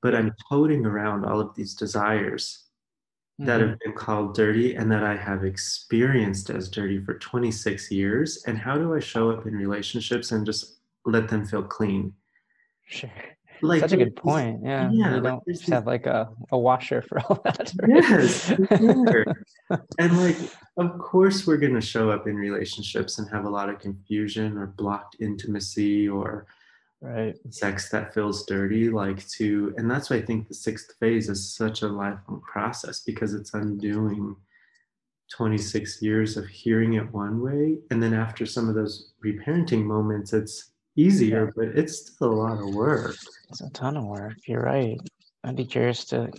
but 0.00 0.14
I'm 0.14 0.34
toting 0.48 0.86
around 0.86 1.24
all 1.24 1.40
of 1.40 1.54
these 1.54 1.74
desires. 1.74 2.64
That 3.46 3.60
have 3.60 3.70
mm-hmm. 3.70 3.90
been 3.90 3.92
called 3.92 4.34
dirty 4.34 4.74
and 4.74 4.90
that 4.90 5.02
I 5.02 5.16
have 5.16 5.44
experienced 5.44 6.50
as 6.50 6.68
dirty 6.68 7.02
for 7.02 7.18
26 7.18 7.90
years. 7.90 8.44
And 8.46 8.56
how 8.56 8.76
do 8.76 8.94
I 8.94 9.00
show 9.00 9.30
up 9.30 9.46
in 9.46 9.54
relationships 9.54 10.32
and 10.32 10.46
just 10.46 10.78
let 11.04 11.28
them 11.28 11.44
feel 11.44 11.62
clean? 11.62 12.12
Sure. 12.86 13.10
Like, 13.60 13.80
Such 13.80 13.92
a 13.92 13.96
good 13.96 14.16
point. 14.16 14.60
Yeah. 14.64 14.90
yeah 14.92 15.14
you 15.14 15.20
don't 15.20 15.42
just 15.46 15.68
have 15.68 15.86
like 15.86 16.06
a, 16.06 16.28
a 16.50 16.58
washer 16.58 17.00
for 17.00 17.20
all 17.20 17.40
that. 17.44 17.72
Right? 17.80 18.02
Yes. 18.02 18.50
and 19.98 20.18
like, 20.20 20.36
of 20.76 20.98
course, 20.98 21.46
we're 21.46 21.58
going 21.58 21.74
to 21.74 21.80
show 21.80 22.10
up 22.10 22.26
in 22.26 22.34
relationships 22.34 23.18
and 23.18 23.30
have 23.30 23.44
a 23.44 23.50
lot 23.50 23.68
of 23.68 23.78
confusion 23.78 24.58
or 24.58 24.66
blocked 24.66 25.16
intimacy 25.20 26.08
or 26.08 26.46
right. 27.02 27.34
sex 27.50 27.90
that 27.90 28.14
feels 28.14 28.46
dirty 28.46 28.88
like 28.88 29.26
to 29.28 29.74
and 29.76 29.90
that's 29.90 30.08
why 30.08 30.16
i 30.16 30.22
think 30.22 30.48
the 30.48 30.54
sixth 30.54 30.94
phase 30.98 31.28
is 31.28 31.54
such 31.54 31.82
a 31.82 31.88
lifelong 31.88 32.40
process 32.40 33.00
because 33.00 33.34
it's 33.34 33.54
undoing 33.54 34.34
26 35.30 36.02
years 36.02 36.36
of 36.36 36.46
hearing 36.46 36.94
it 36.94 37.12
one 37.12 37.40
way 37.40 37.78
and 37.90 38.02
then 38.02 38.14
after 38.14 38.46
some 38.46 38.68
of 38.68 38.74
those 38.74 39.12
reparenting 39.24 39.84
moments 39.84 40.32
it's 40.32 40.72
easier 40.96 41.46
yeah. 41.46 41.50
but 41.56 41.78
it's 41.78 42.12
still 42.12 42.32
a 42.32 42.34
lot 42.34 42.58
of 42.58 42.74
work. 42.74 43.16
It's 43.48 43.60
a 43.60 43.70
ton 43.70 43.96
of 43.96 44.04
work. 44.04 44.36
You're 44.46 44.62
right. 44.62 44.98
I'd 45.44 45.56
be 45.56 45.64
curious 45.64 46.04
to 46.06 46.30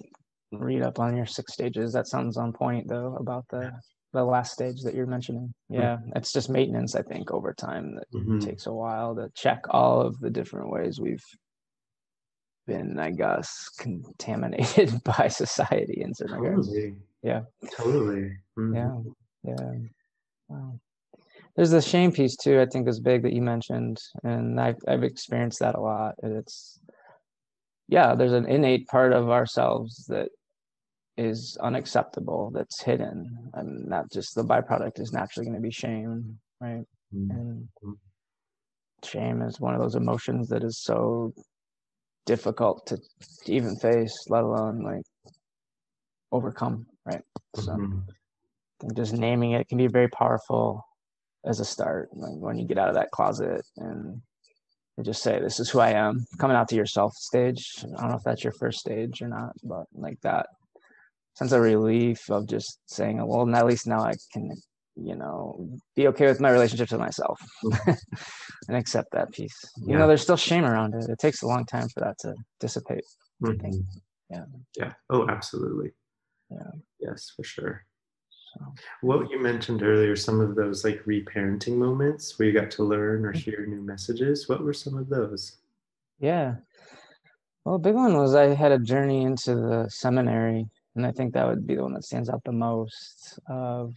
read 0.52 0.82
up 0.82 1.00
on 1.00 1.18
your 1.18 1.26
six 1.26 1.54
stages. 1.54 1.94
That 1.94 2.08
sounds 2.08 2.38
on 2.38 2.54
point 2.54 2.88
though 2.88 3.16
about 3.20 3.46
the 3.50 3.72
the 4.14 4.24
last 4.24 4.54
stage 4.54 4.84
that 4.84 4.94
you're 4.94 5.08
mentioning. 5.08 5.54
Yeah, 5.70 5.98
it's 6.16 6.32
just 6.32 6.50
maintenance. 6.50 6.96
I 6.96 7.02
think 7.02 7.32
over 7.32 7.54
time 7.54 7.96
that 7.96 8.12
mm-hmm. 8.14 8.40
takes 8.40 8.68
a 8.68 8.74
while 8.74 9.16
to 9.16 9.32
check 9.36 9.64
all 9.70 10.02
of 10.02 10.20
the 10.20 10.30
different 10.30 10.70
ways 10.70 11.00
we've 11.00 11.26
been, 12.68 13.00
I 13.00 13.12
guess, 13.12 13.70
contaminated 13.80 15.04
by 15.04 15.28
society 15.28 16.02
in 16.02 16.14
certain 16.14 16.44
totally. 16.44 16.96
Yeah, 17.24 17.42
totally. 17.76 18.38
Mm-hmm. 18.58 18.76
Yeah, 18.76 18.98
yeah. 19.44 19.72
Wow. 20.48 20.80
There's 21.56 21.72
the 21.72 21.82
shame 21.82 22.12
piece 22.12 22.36
too. 22.36 22.62
I 22.62 22.66
think 22.66 22.88
is 22.88 23.00
big 23.00 23.24
that 23.24 23.34
you 23.34 23.42
mentioned, 23.42 24.00
and 24.24 24.60
I've 24.60 24.78
I've 24.88 25.04
experienced 25.04 25.60
that 25.60 25.76
a 25.76 25.82
lot. 25.82 26.16
It's 26.22 26.80
yeah, 27.88 28.16
there's 28.16 28.34
an 28.34 28.48
innate 28.48 28.88
part 28.88 29.14
of 29.14 29.30
ourselves 29.30 30.06
that 30.08 30.30
is 31.18 31.58
unacceptable 31.62 32.52
that's 32.54 32.82
hidden 32.82 33.50
and 33.54 33.86
not 33.88 34.12
just 34.12 34.34
the 34.36 34.44
byproduct 34.44 35.00
is 35.00 35.14
naturally 35.14 35.46
going 35.46 35.56
to 35.56 35.62
be 35.62 35.72
shame 35.72 36.38
right 36.60 36.86
mm-hmm. 37.14 37.32
and 37.32 37.68
shame 39.04 39.42
is 39.42 39.60
one 39.60 39.76
of 39.76 39.82
those 39.82 39.96
emotions 39.96 40.50
that 40.50 40.64
is 40.64 40.80
so 40.80 41.34
difficult 42.26 42.86
to, 42.88 42.98
even 43.46 43.76
face 43.76 44.26
let 44.30 44.44
alone 44.44 44.82
like 44.82 45.04
overcome 46.32 46.86
right 47.06 47.22
so 47.56 47.74
mm-hmm. 47.74 48.88
just 48.96 49.14
naming 49.14 49.52
it 49.52 49.68
can 49.68 49.78
be 49.78 49.88
very 49.88 50.08
powerful 50.08 50.84
as 51.46 51.60
a 51.60 51.66
start 51.66 52.10
like 52.14 52.34
when 52.40 52.58
you 52.58 52.66
get 52.66 52.80
out 52.80 52.90
of 52.90 52.96
that 52.96 53.12
closet 53.12 53.64
and 53.78 54.20
just 55.04 55.22
say 55.22 55.40
this 55.40 55.60
is 55.60 55.70
who 55.70 55.80
i 55.80 55.92
am 55.92 56.26
coming 56.40 56.56
out 56.56 56.68
to 56.68 56.76
yourself 56.76 57.14
stage 57.14 57.84
i 57.98 58.02
don't 58.02 58.10
know 58.10 58.16
if 58.16 58.24
that's 58.24 58.44
your 58.44 58.54
first 58.54 58.80
stage 58.80 59.22
or 59.22 59.28
not 59.28 59.52
but 59.64 59.86
like 59.94 60.20
that 60.22 60.48
sense 61.36 61.52
of 61.52 61.62
relief 61.62 62.30
of 62.30 62.48
just 62.48 62.80
saying, 62.86 63.26
well, 63.26 63.50
at 63.56 63.66
least 63.66 63.88
now 63.88 64.02
I 64.02 64.14
can, 64.32 64.52
you 64.96 65.16
know, 65.16 65.68
be 65.96 66.08
okay 66.08 66.28
with 66.28 66.40
my 66.40 66.52
relationship 66.52 66.90
to 66.90 66.98
myself 66.98 67.42
mm-hmm. 67.64 67.92
and 68.68 68.78
accept 68.78 69.12
that 69.12 69.32
piece. 69.32 69.60
You 69.86 69.98
know, 69.98 70.08
there's 70.08 70.22
still 70.22 70.38
shame 70.38 70.66
around 70.66 70.94
it. 70.94 71.10
It 71.10 71.20
takes 71.20 71.42
a 71.42 71.48
long 71.48 71.66
time 71.66 71.90
for 71.90 72.02
that 72.02 72.18
to 72.20 72.36
dissipate. 72.60 73.04
Mm-hmm. 73.44 73.80
Yeah. 74.30 74.46
Yeah. 74.78 74.94
Oh, 75.10 75.28
absolutely. 75.28 75.92
Yeah. 76.50 76.72
Yes, 77.00 77.32
for 77.36 77.44
sure. 77.44 77.86
So. 78.30 78.66
What 79.02 79.32
you 79.32 79.42
mentioned 79.42 79.82
earlier, 79.82 80.16
some 80.16 80.40
of 80.40 80.56
those 80.56 80.84
like 80.84 81.04
reparenting 81.06 81.78
moments 81.78 82.38
where 82.38 82.48
you 82.48 82.54
got 82.54 82.70
to 82.72 82.84
learn 82.84 83.26
or 83.26 83.34
mm-hmm. 83.34 83.40
hear 83.40 83.66
new 83.66 83.82
messages. 83.82 84.48
What 84.48 84.64
were 84.64 84.74
some 84.74 84.98
of 84.98 85.10
those? 85.10 85.58
Yeah. 86.20 86.56
Well, 87.66 87.76
a 87.76 87.80
big 87.80 87.96
one 87.96 88.16
was 88.18 88.36
I 88.36 88.54
had 88.54 88.72
a 88.72 88.80
journey 88.80 89.24
into 89.24 89.56
the 89.56 89.88
seminary, 89.90 90.70
and 90.96 91.06
I 91.06 91.12
think 91.12 91.34
that 91.34 91.48
would 91.48 91.66
be 91.66 91.76
the 91.76 91.84
one 91.84 91.94
that 91.94 92.04
stands 92.04 92.30
out 92.30 92.44
the 92.46 92.52
most. 92.52 93.40
Of 93.50 93.94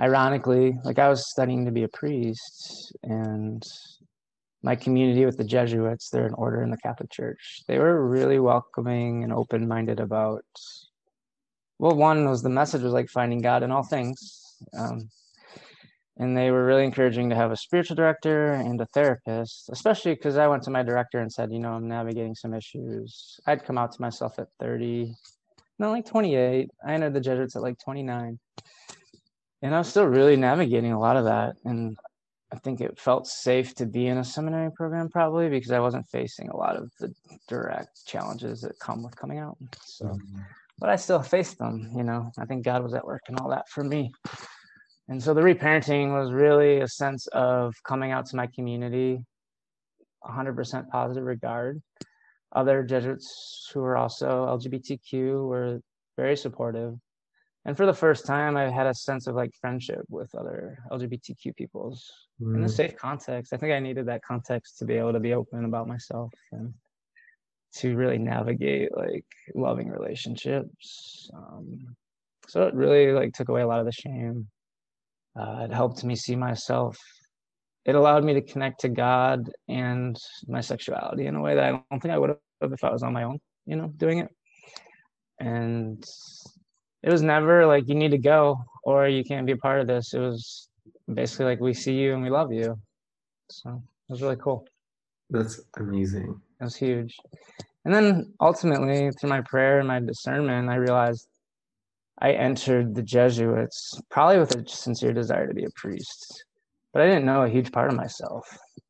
ironically, 0.00 0.78
like 0.84 0.98
I 0.98 1.08
was 1.08 1.30
studying 1.30 1.64
to 1.64 1.72
be 1.72 1.82
a 1.82 1.88
priest, 1.88 2.92
and 3.02 3.62
my 4.62 4.76
community 4.76 5.24
with 5.24 5.36
the 5.36 5.44
Jesuits, 5.44 6.10
they're 6.10 6.26
an 6.26 6.34
order 6.34 6.62
in 6.62 6.70
the 6.70 6.76
Catholic 6.76 7.10
Church. 7.10 7.62
They 7.66 7.78
were 7.78 8.06
really 8.06 8.38
welcoming 8.38 9.24
and 9.24 9.32
open 9.32 9.66
minded 9.66 10.00
about. 10.00 10.44
Well, 11.78 11.96
one 11.96 12.28
was 12.28 12.42
the 12.42 12.50
message 12.50 12.82
was 12.82 12.92
like 12.92 13.08
finding 13.08 13.40
God 13.40 13.62
in 13.62 13.70
all 13.70 13.82
things. 13.82 14.18
Um, 14.76 15.08
and 16.18 16.36
they 16.36 16.50
were 16.50 16.66
really 16.66 16.84
encouraging 16.84 17.30
to 17.30 17.36
have 17.36 17.50
a 17.50 17.56
spiritual 17.56 17.96
director 17.96 18.52
and 18.52 18.78
a 18.78 18.86
therapist, 18.92 19.70
especially 19.72 20.14
because 20.14 20.36
I 20.36 20.46
went 20.48 20.62
to 20.64 20.70
my 20.70 20.82
director 20.82 21.20
and 21.20 21.32
said, 21.32 21.50
you 21.50 21.58
know, 21.58 21.72
I'm 21.72 21.88
navigating 21.88 22.34
some 22.34 22.52
issues. 22.52 23.40
I'd 23.46 23.64
come 23.64 23.78
out 23.78 23.92
to 23.92 24.02
myself 24.02 24.38
at 24.38 24.48
30, 24.60 25.14
no, 25.80 25.90
like 25.90 26.04
28. 26.04 26.68
I 26.86 26.92
entered 26.92 27.14
the 27.14 27.20
Jesuits 27.20 27.56
at 27.56 27.62
like 27.62 27.78
29. 27.78 28.38
And 29.62 29.74
I 29.74 29.78
was 29.78 29.88
still 29.88 30.04
really 30.04 30.36
navigating 30.36 30.92
a 30.92 31.00
lot 31.00 31.16
of 31.16 31.24
that. 31.24 31.54
And 31.64 31.96
I 32.52 32.58
think 32.58 32.82
it 32.82 33.00
felt 33.00 33.26
safe 33.26 33.74
to 33.76 33.86
be 33.86 34.06
in 34.08 34.18
a 34.18 34.24
seminary 34.24 34.70
program 34.72 35.08
probably 35.08 35.48
because 35.48 35.70
I 35.70 35.80
wasn't 35.80 36.06
facing 36.10 36.50
a 36.50 36.56
lot 36.56 36.76
of 36.76 36.90
the 37.00 37.14
direct 37.48 38.04
challenges 38.06 38.60
that 38.60 38.78
come 38.78 39.02
with 39.02 39.16
coming 39.16 39.38
out. 39.38 39.56
So, 39.86 40.18
but 40.78 40.90
I 40.90 40.96
still 40.96 41.22
faced 41.22 41.58
them, 41.58 41.90
you 41.96 42.02
know. 42.02 42.30
I 42.38 42.44
think 42.44 42.62
God 42.62 42.82
was 42.82 42.92
at 42.92 43.06
work 43.06 43.22
and 43.28 43.40
all 43.40 43.48
that 43.48 43.66
for 43.70 43.82
me. 43.82 44.12
And 45.08 45.22
so 45.22 45.32
the 45.32 45.40
reparenting 45.40 46.12
was 46.12 46.30
really 46.30 46.80
a 46.80 46.88
sense 46.88 47.26
of 47.28 47.74
coming 47.84 48.12
out 48.12 48.26
to 48.26 48.36
my 48.36 48.48
community, 48.48 49.24
100% 50.24 50.88
positive 50.90 51.24
regard. 51.24 51.80
Other 52.52 52.82
Jesuits 52.82 53.70
who 53.72 53.80
were 53.80 53.96
also 53.96 54.46
LGBTQ 54.46 55.48
were 55.48 55.80
very 56.16 56.36
supportive 56.36 56.98
and 57.64 57.76
for 57.76 57.86
the 57.86 57.94
first 57.94 58.26
time 58.26 58.56
i 58.56 58.70
had 58.70 58.86
a 58.86 58.94
sense 58.94 59.26
of 59.26 59.34
like 59.34 59.50
friendship 59.60 60.02
with 60.08 60.34
other 60.34 60.78
lgbtq 60.90 61.54
peoples 61.56 62.10
mm. 62.40 62.56
in 62.56 62.62
a 62.62 62.66
mm. 62.66 62.70
safe 62.70 62.96
context 62.96 63.52
i 63.52 63.56
think 63.56 63.72
i 63.72 63.78
needed 63.78 64.06
that 64.06 64.22
context 64.22 64.78
to 64.78 64.84
be 64.84 64.94
able 64.94 65.12
to 65.12 65.20
be 65.20 65.34
open 65.34 65.64
about 65.64 65.88
myself 65.88 66.32
and 66.52 66.72
to 67.72 67.96
really 67.96 68.18
navigate 68.18 68.94
like 68.96 69.24
loving 69.54 69.88
relationships 69.88 71.30
um, 71.34 71.94
so 72.48 72.66
it 72.66 72.74
really 72.74 73.12
like 73.12 73.32
took 73.32 73.48
away 73.48 73.62
a 73.62 73.66
lot 73.66 73.78
of 73.78 73.86
the 73.86 73.92
shame 73.92 74.46
uh, 75.38 75.60
it 75.64 75.72
helped 75.72 76.02
me 76.02 76.16
see 76.16 76.34
myself 76.34 76.98
it 77.84 77.94
allowed 77.94 78.24
me 78.24 78.34
to 78.34 78.42
connect 78.42 78.80
to 78.80 78.88
god 78.88 79.50
and 79.68 80.18
my 80.46 80.60
sexuality 80.60 81.26
in 81.26 81.36
a 81.36 81.40
way 81.40 81.54
that 81.54 81.64
i 81.64 81.70
don't 81.70 82.00
think 82.00 82.12
i 82.12 82.18
would 82.18 82.36
have 82.60 82.72
if 82.72 82.84
i 82.84 82.90
was 82.90 83.02
on 83.02 83.12
my 83.12 83.22
own 83.22 83.38
you 83.66 83.76
know 83.76 83.88
doing 83.96 84.18
it 84.18 84.28
and 85.38 86.04
it 87.02 87.10
was 87.10 87.22
never 87.22 87.66
like 87.66 87.88
you 87.88 87.94
need 87.94 88.10
to 88.10 88.18
go 88.18 88.62
or 88.84 89.08
you 89.08 89.24
can't 89.24 89.46
be 89.46 89.52
a 89.52 89.56
part 89.56 89.80
of 89.80 89.86
this. 89.86 90.12
It 90.14 90.20
was 90.20 90.68
basically 91.12 91.46
like 91.46 91.60
we 91.60 91.74
see 91.74 91.94
you 91.94 92.12
and 92.12 92.22
we 92.22 92.30
love 92.30 92.52
you. 92.52 92.78
So 93.50 93.70
it 93.70 94.12
was 94.12 94.22
really 94.22 94.36
cool. 94.36 94.66
That's 95.30 95.60
amazing. 95.78 96.40
It 96.60 96.64
was 96.64 96.76
huge. 96.76 97.16
And 97.84 97.94
then 97.94 98.34
ultimately, 98.40 99.10
through 99.12 99.30
my 99.30 99.40
prayer 99.40 99.78
and 99.78 99.88
my 99.88 100.00
discernment, 100.00 100.68
I 100.68 100.74
realized 100.74 101.26
I 102.20 102.32
entered 102.32 102.94
the 102.94 103.02
Jesuits 103.02 103.98
probably 104.10 104.38
with 104.38 104.54
a 104.54 104.68
sincere 104.68 105.14
desire 105.14 105.46
to 105.46 105.54
be 105.54 105.64
a 105.64 105.70
priest, 105.74 106.44
but 106.92 107.02
I 107.02 107.06
didn't 107.06 107.26
know 107.26 107.42
a 107.42 107.48
huge 107.48 107.72
part 107.72 107.90
of 107.90 107.96
myself. 107.96 108.46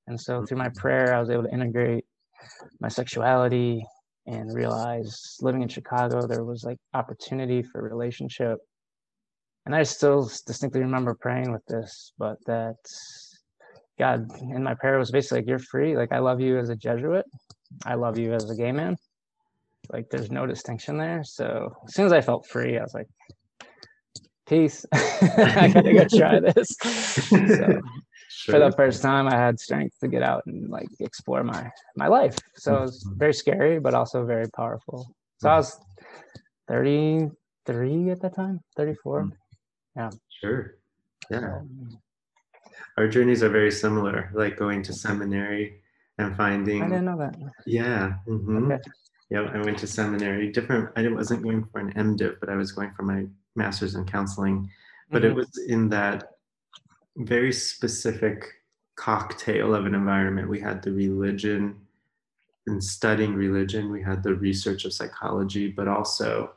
And 0.06 0.20
so 0.20 0.44
through 0.44 0.58
my 0.58 0.68
mm-hmm. 0.68 0.80
prayer, 0.80 1.14
I 1.14 1.20
was 1.20 1.30
able 1.30 1.44
to 1.44 1.52
integrate 1.52 2.04
my 2.80 2.88
sexuality, 2.88 3.84
and 4.26 4.54
realize 4.54 5.36
living 5.40 5.62
in 5.62 5.68
Chicago, 5.68 6.26
there 6.26 6.44
was 6.44 6.62
like 6.64 6.78
opportunity 6.94 7.62
for 7.62 7.82
relationship. 7.82 8.58
And 9.66 9.74
I 9.74 9.82
still 9.82 10.30
distinctly 10.46 10.80
remember 10.80 11.16
praying 11.20 11.52
with 11.52 11.64
this, 11.66 12.12
but 12.18 12.36
that 12.46 12.76
God 13.98 14.26
in 14.40 14.62
my 14.62 14.74
prayer 14.74 14.98
was 14.98 15.10
basically 15.10 15.38
like, 15.38 15.48
You're 15.48 15.58
free. 15.58 15.96
Like, 15.96 16.12
I 16.12 16.18
love 16.18 16.40
you 16.40 16.58
as 16.58 16.70
a 16.70 16.76
Jesuit, 16.76 17.24
I 17.84 17.94
love 17.94 18.18
you 18.18 18.32
as 18.32 18.48
a 18.48 18.56
gay 18.56 18.72
man. 18.72 18.96
Like, 19.90 20.06
there's 20.10 20.30
no 20.30 20.46
distinction 20.46 20.96
there. 20.96 21.22
So, 21.24 21.74
as 21.86 21.94
soon 21.94 22.06
as 22.06 22.12
I 22.12 22.20
felt 22.20 22.46
free, 22.46 22.78
I 22.78 22.82
was 22.82 22.94
like, 22.94 23.08
Peace. 24.50 24.84
I 24.92 25.70
gotta 25.74 25.92
go 25.94 26.04
try 26.04 26.40
this. 26.40 26.76
So, 26.80 27.80
sure. 28.40 28.54
for 28.54 28.58
the 28.58 28.72
first 28.76 29.02
time 29.02 29.28
i 29.28 29.36
had 29.36 29.60
strength 29.60 29.98
to 30.00 30.08
get 30.08 30.22
out 30.22 30.42
and 30.46 30.70
like 30.70 30.88
explore 31.00 31.42
my 31.44 31.70
my 31.96 32.06
life 32.06 32.36
so 32.54 32.76
it 32.76 32.80
was 32.80 33.04
mm-hmm. 33.04 33.18
very 33.18 33.34
scary 33.34 33.78
but 33.78 33.92
also 33.92 34.24
very 34.24 34.48
powerful 34.56 35.06
so 35.38 35.50
i 35.50 35.56
was 35.56 35.78
33 36.68 38.10
at 38.10 38.20
that 38.22 38.34
time 38.34 38.60
34 38.76 39.22
mm-hmm. 39.22 39.30
yeah 39.96 40.10
sure 40.40 40.78
yeah 41.30 41.58
our 42.96 43.08
journeys 43.08 43.42
are 43.42 43.50
very 43.50 43.70
similar 43.70 44.30
like 44.32 44.56
going 44.56 44.82
to 44.82 44.92
seminary 44.92 45.82
and 46.18 46.36
finding 46.36 46.82
i 46.82 46.88
didn't 46.88 47.04
know 47.04 47.18
that 47.18 47.36
yeah 47.66 48.14
mm-hmm. 48.26 48.72
okay. 48.72 48.80
yeah 49.28 49.50
i 49.52 49.58
went 49.58 49.76
to 49.76 49.86
seminary 49.86 50.50
different 50.50 50.88
i 50.96 51.06
wasn't 51.08 51.42
going 51.42 51.64
for 51.72 51.80
an 51.80 51.92
mdiv 51.94 52.36
but 52.40 52.48
i 52.48 52.54
was 52.54 52.72
going 52.72 52.92
for 52.96 53.02
my 53.02 53.26
master's 53.56 53.94
in 53.94 54.04
counseling 54.04 54.70
but 55.10 55.22
mm-hmm. 55.22 55.32
it 55.32 55.34
was 55.34 55.50
in 55.68 55.88
that 55.88 56.34
very 57.16 57.52
specific 57.52 58.44
cocktail 58.96 59.74
of 59.74 59.86
an 59.86 59.94
environment. 59.94 60.48
We 60.48 60.60
had 60.60 60.82
the 60.82 60.92
religion 60.92 61.76
and 62.66 62.82
studying 62.82 63.34
religion, 63.34 63.90
we 63.90 64.02
had 64.02 64.22
the 64.22 64.34
research 64.34 64.84
of 64.84 64.92
psychology, 64.92 65.68
but 65.68 65.88
also 65.88 66.52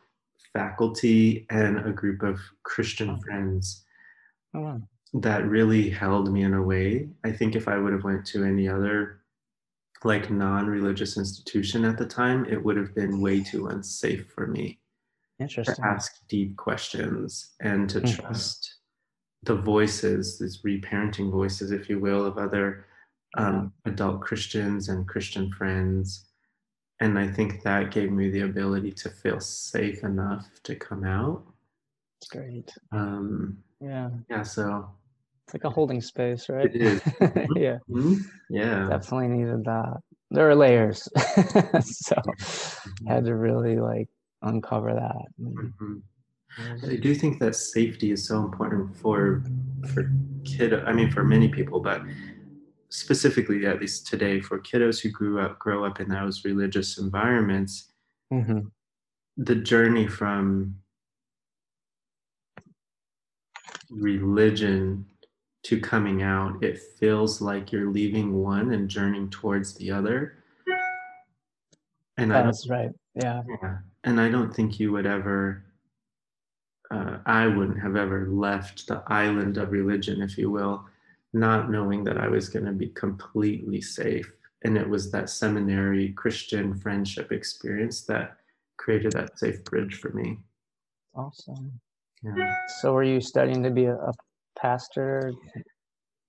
faculty 0.52 1.48
and 1.50 1.80
a 1.80 1.92
group 1.92 2.22
of 2.22 2.40
Christian 2.64 3.10
oh. 3.12 3.18
friends 3.18 3.86
oh, 4.54 4.60
wow. 4.60 4.82
that 5.14 5.48
really 5.48 5.90
held 5.90 6.32
me 6.32 6.44
in 6.44 6.54
a 6.54 6.62
way. 6.62 7.10
I 7.24 7.32
think 7.32 7.56
if 7.56 7.68
I 7.68 7.78
would 7.78 7.94
have 7.94 8.04
went 8.04 8.26
to 8.28 8.44
any 8.44 8.68
other 8.68 9.22
like 10.04 10.30
non-religious 10.30 11.18
institution 11.18 11.86
at 11.86 11.98
the 11.98 12.06
time, 12.06 12.46
it 12.46 12.62
would 12.62 12.76
have 12.76 12.94
been 12.94 13.22
way 13.22 13.42
too 13.42 13.68
unsafe 13.68 14.28
for 14.28 14.48
me. 14.48 14.80
Interesting. 15.44 15.76
To 15.76 15.86
ask 15.86 16.28
deep 16.28 16.56
questions 16.58 17.52
and 17.62 17.90
to 17.90 18.00
mm-hmm. 18.00 18.22
trust 18.22 18.76
the 19.44 19.56
voices, 19.56 20.40
these 20.40 20.62
reparenting 20.62 21.32
voices, 21.32 21.72
if 21.72 21.90
you 21.90 22.00
will, 22.00 22.26
of 22.26 22.38
other 22.38 22.86
um, 23.38 23.74
adult 23.86 24.22
Christians 24.22 24.90
and 24.90 25.08
Christian 25.08 25.52
friends. 25.52 26.26
And 27.00 27.20
I 27.20 27.28
think 27.28 27.64
that 27.64 27.92
gave 27.92 28.12
me 28.12 28.30
the 28.30 28.42
ability 28.42 28.92
to 28.94 29.10
feel 29.10 29.40
safe 29.40 30.04
enough 30.04 30.48
to 30.64 30.76
come 30.76 31.04
out. 31.04 31.44
It's 32.22 32.30
great. 32.30 32.72
Um, 32.92 33.58
yeah. 33.82 34.10
Yeah. 34.30 34.44
So 34.44 34.90
it's 35.46 35.54
like 35.54 35.66
a 35.66 35.70
holding 35.70 36.00
space, 36.00 36.48
right? 36.48 36.74
It 36.74 36.82
is. 36.82 37.02
yeah. 37.56 37.80
Mm-hmm. 37.90 38.16
Yeah. 38.50 38.88
Definitely 38.90 39.30
needed 39.30 39.66
that. 39.66 39.98
There 40.32 40.50
are 40.50 40.56
layers. 40.56 41.04
so 41.16 42.16
mm-hmm. 42.16 43.08
had 43.08 43.26
to 43.26 43.36
really 43.36 43.78
like 43.78 44.08
uncover 44.44 44.94
that. 44.94 45.26
Mm-hmm. 45.42 45.98
I 46.86 46.96
do 46.98 47.16
think 47.16 47.40
that 47.40 47.56
safety 47.56 48.12
is 48.12 48.28
so 48.28 48.40
important 48.40 48.96
for 48.96 49.44
for 49.94 50.12
kid. 50.46 50.74
I 50.74 50.94
mean, 50.94 51.10
for 51.10 51.24
many 51.24 51.48
people, 51.48 51.80
but 51.80 52.02
specifically, 52.90 53.66
at 53.66 53.82
least 53.82 54.06
today, 54.08 54.40
for 54.40 54.60
kiddos 54.60 55.02
who 55.02 55.10
grew 55.10 55.40
up 55.40 55.58
grow 55.58 55.84
up 55.84 56.00
in 56.00 56.10
those 56.10 56.46
religious 56.46 57.00
environments, 57.00 57.92
mm-hmm. 58.32 58.60
the 59.38 59.56
journey 59.56 60.08
from 60.08 60.76
religion 63.90 65.06
to 65.64 65.80
coming 65.80 66.24
out, 66.24 66.64
it 66.64 66.80
feels 67.00 67.42
like 67.42 67.72
you're 67.72 67.90
leaving 67.90 68.34
one 68.34 68.74
and 68.74 68.90
journeying 68.90 69.30
towards 69.30 69.76
the 69.76 69.90
other. 69.92 70.44
And 72.18 72.30
that's 72.30 72.70
right. 72.70 72.92
Yeah. 73.16 73.42
yeah. 73.62 73.78
And 74.04 74.20
I 74.20 74.30
don't 74.30 74.54
think 74.54 74.80
you 74.80 74.92
would 74.92 75.06
ever 75.06 75.64
uh, 76.94 77.18
I 77.26 77.48
wouldn't 77.48 77.82
have 77.82 77.96
ever 77.96 78.28
left 78.28 78.88
the 78.88 79.04
island 79.08 79.58
of 79.58 79.72
religion, 79.72 80.22
if 80.22 80.38
you 80.38 80.52
will, 80.52 80.86
not 81.34 81.72
knowing 81.72 82.04
that 82.04 82.18
I 82.18 82.28
was 82.28 82.50
going 82.50 82.66
to 82.66 82.72
be 82.72 82.90
completely 82.90 83.82
safe. 83.82 84.32
And 84.64 84.78
it 84.78 84.88
was 84.88 85.12
that 85.12 85.30
seminary 85.30 86.10
Christian 86.14 86.76
friendship 86.76 87.32
experience 87.32 88.04
that 88.04 88.38
created 88.78 89.14
that 89.14 89.40
safe 89.40 89.64
bridge 89.64 89.96
for 89.96 90.12
me. 90.12 90.40
Awesome. 91.16 91.80
Yeah. 92.24 92.56
So, 92.80 92.94
were 92.94 93.04
you 93.04 93.20
studying 93.20 93.64
to 93.64 93.70
be 93.70 93.86
a, 93.86 93.96
a 93.96 94.14
pastor? 94.58 95.34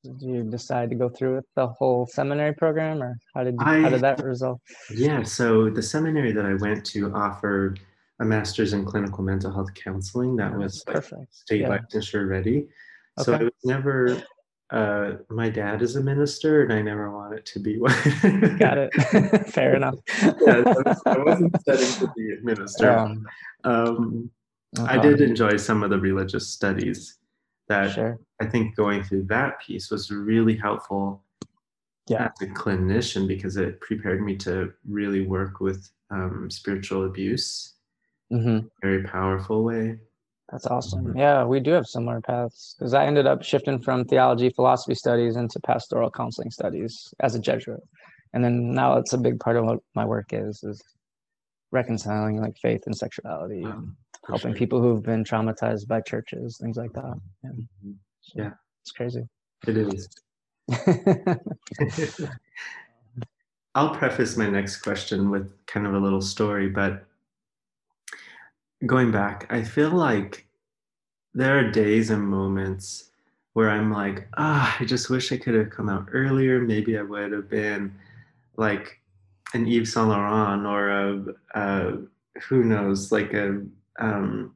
Did 0.04 0.20
you 0.20 0.42
decide 0.44 0.90
to 0.90 0.96
go 0.96 1.08
through 1.08 1.36
with 1.36 1.46
the 1.56 1.66
whole 1.66 2.06
seminary 2.06 2.54
program, 2.54 3.02
or 3.02 3.16
how 3.34 3.42
did 3.42 3.54
you, 3.54 3.66
I, 3.66 3.80
how 3.80 3.88
did 3.88 4.02
that 4.02 4.22
result? 4.22 4.60
Yeah. 4.90 5.22
So 5.22 5.70
the 5.70 5.82
seminary 5.82 6.30
that 6.32 6.44
I 6.44 6.54
went 6.54 6.84
to 6.86 7.12
offered 7.14 7.80
a 8.20 8.24
master's 8.24 8.74
in 8.74 8.84
clinical 8.84 9.24
mental 9.24 9.50
health 9.52 9.72
counseling 9.74 10.36
that 10.36 10.56
was 10.56 10.84
perfect 10.86 11.34
state 11.34 11.62
yeah. 11.62 11.78
licensure 11.78 12.28
ready. 12.28 12.66
Okay. 13.18 13.24
So 13.24 13.34
I 13.34 13.42
was 13.44 13.52
never 13.64 14.22
uh, 14.70 15.12
my 15.30 15.48
dad 15.48 15.82
is 15.82 15.96
a 15.96 16.02
minister, 16.02 16.64
and 16.64 16.72
I 16.72 16.82
never 16.82 17.10
wanted 17.10 17.46
to 17.46 17.60
be 17.60 17.78
one. 17.78 17.94
Got 18.58 18.78
it. 18.78 18.92
Fair 19.48 19.76
enough. 19.76 19.94
yeah, 20.22 20.32
I, 20.48 20.60
was, 20.60 21.02
I 21.06 21.18
wasn't 21.18 21.60
studying 21.60 21.92
to 21.92 22.12
be 22.16 22.34
a 22.34 22.44
minister. 22.44 22.90
Um, 23.64 24.30
Um, 24.78 24.86
I 24.86 24.98
did 24.98 25.20
enjoy 25.20 25.56
some 25.56 25.82
of 25.82 25.90
the 25.90 25.98
religious 25.98 26.48
studies. 26.48 27.18
That 27.68 27.92
Sure. 27.92 28.18
I 28.40 28.46
think 28.46 28.76
going 28.76 29.02
through 29.02 29.24
that 29.24 29.60
piece 29.60 29.90
was 29.90 30.10
really 30.10 30.56
helpful 30.56 31.22
Yeah. 32.08 32.30
as 32.36 32.48
a 32.48 32.52
clinician 32.52 33.26
because 33.26 33.56
it 33.56 33.80
prepared 33.80 34.22
me 34.22 34.36
to 34.38 34.72
really 34.86 35.26
work 35.26 35.60
with 35.60 35.90
um, 36.10 36.50
spiritual 36.50 37.04
abuse, 37.06 37.74
hmm 38.30 38.60
very 38.82 39.02
powerful 39.04 39.64
way. 39.64 39.98
That's 40.52 40.66
awesome. 40.66 41.06
Mhm. 41.06 41.16
Yeah, 41.16 41.44
we 41.44 41.58
do 41.58 41.70
have 41.72 41.86
similar 41.86 42.20
paths 42.20 42.74
because 42.78 42.92
I 42.92 43.06
ended 43.06 43.26
up 43.26 43.42
shifting 43.42 43.80
from 43.80 44.04
theology, 44.04 44.50
philosophy 44.50 44.94
studies 44.94 45.36
into 45.36 45.58
pastoral 45.60 46.10
counseling 46.10 46.50
studies 46.50 47.12
as 47.20 47.34
a 47.34 47.40
Jesuit, 47.40 47.82
and 48.34 48.44
then 48.44 48.72
now 48.74 48.98
it's 48.98 49.14
a 49.14 49.18
big 49.18 49.40
part 49.40 49.56
of 49.56 49.64
what 49.64 49.80
my 49.94 50.04
work 50.04 50.32
is 50.32 50.62
is 50.62 50.82
reconciling 51.72 52.40
like 52.40 52.56
faith 52.58 52.82
and 52.86 52.96
sexuality, 52.96 53.62
and 53.62 53.96
For 54.26 54.32
helping 54.32 54.54
people 54.54 54.80
who've 54.80 55.02
been 55.02 55.22
traumatized 55.24 55.86
by 55.86 56.00
churches, 56.00 56.56
things 56.58 56.76
like 56.76 56.92
that. 56.94 57.20
Yeah, 57.42 57.50
Mhm. 57.50 57.94
Yeah. 58.34 58.50
it's 58.82 58.92
crazy. 58.92 59.28
It 59.66 59.76
is. 59.76 60.08
I'll 63.74 63.94
preface 63.94 64.36
my 64.36 64.48
next 64.48 64.78
question 64.78 65.30
with 65.30 65.50
kind 65.66 65.86
of 65.86 65.94
a 65.94 65.98
little 65.98 66.22
story, 66.22 66.68
but 66.68 67.04
going 68.86 69.10
back, 69.10 69.46
I 69.50 69.62
feel 69.62 69.90
like 69.90 70.46
there 71.34 71.58
are 71.58 71.70
days 71.70 72.10
and 72.10 72.22
moments 72.22 73.10
where 73.54 73.68
I'm 73.70 73.92
like, 73.92 74.28
ah, 74.36 74.76
I 74.80 74.84
just 74.84 75.10
wish 75.10 75.32
I 75.32 75.36
could 75.36 75.54
have 75.54 75.70
come 75.70 75.88
out 75.88 76.08
earlier. 76.12 76.60
Maybe 76.60 76.96
I 76.96 77.02
would 77.02 77.32
have 77.32 77.48
been 77.50 77.94
like 78.56 79.00
an 79.52 79.66
Yves 79.66 79.92
Saint 79.92 80.08
Laurent 80.08 80.64
or 80.66 80.88
a, 80.88 81.24
a 81.54 81.98
who 82.48 82.64
knows, 82.64 83.10
like 83.12 83.32
a 83.34 83.62
um, 83.98 84.54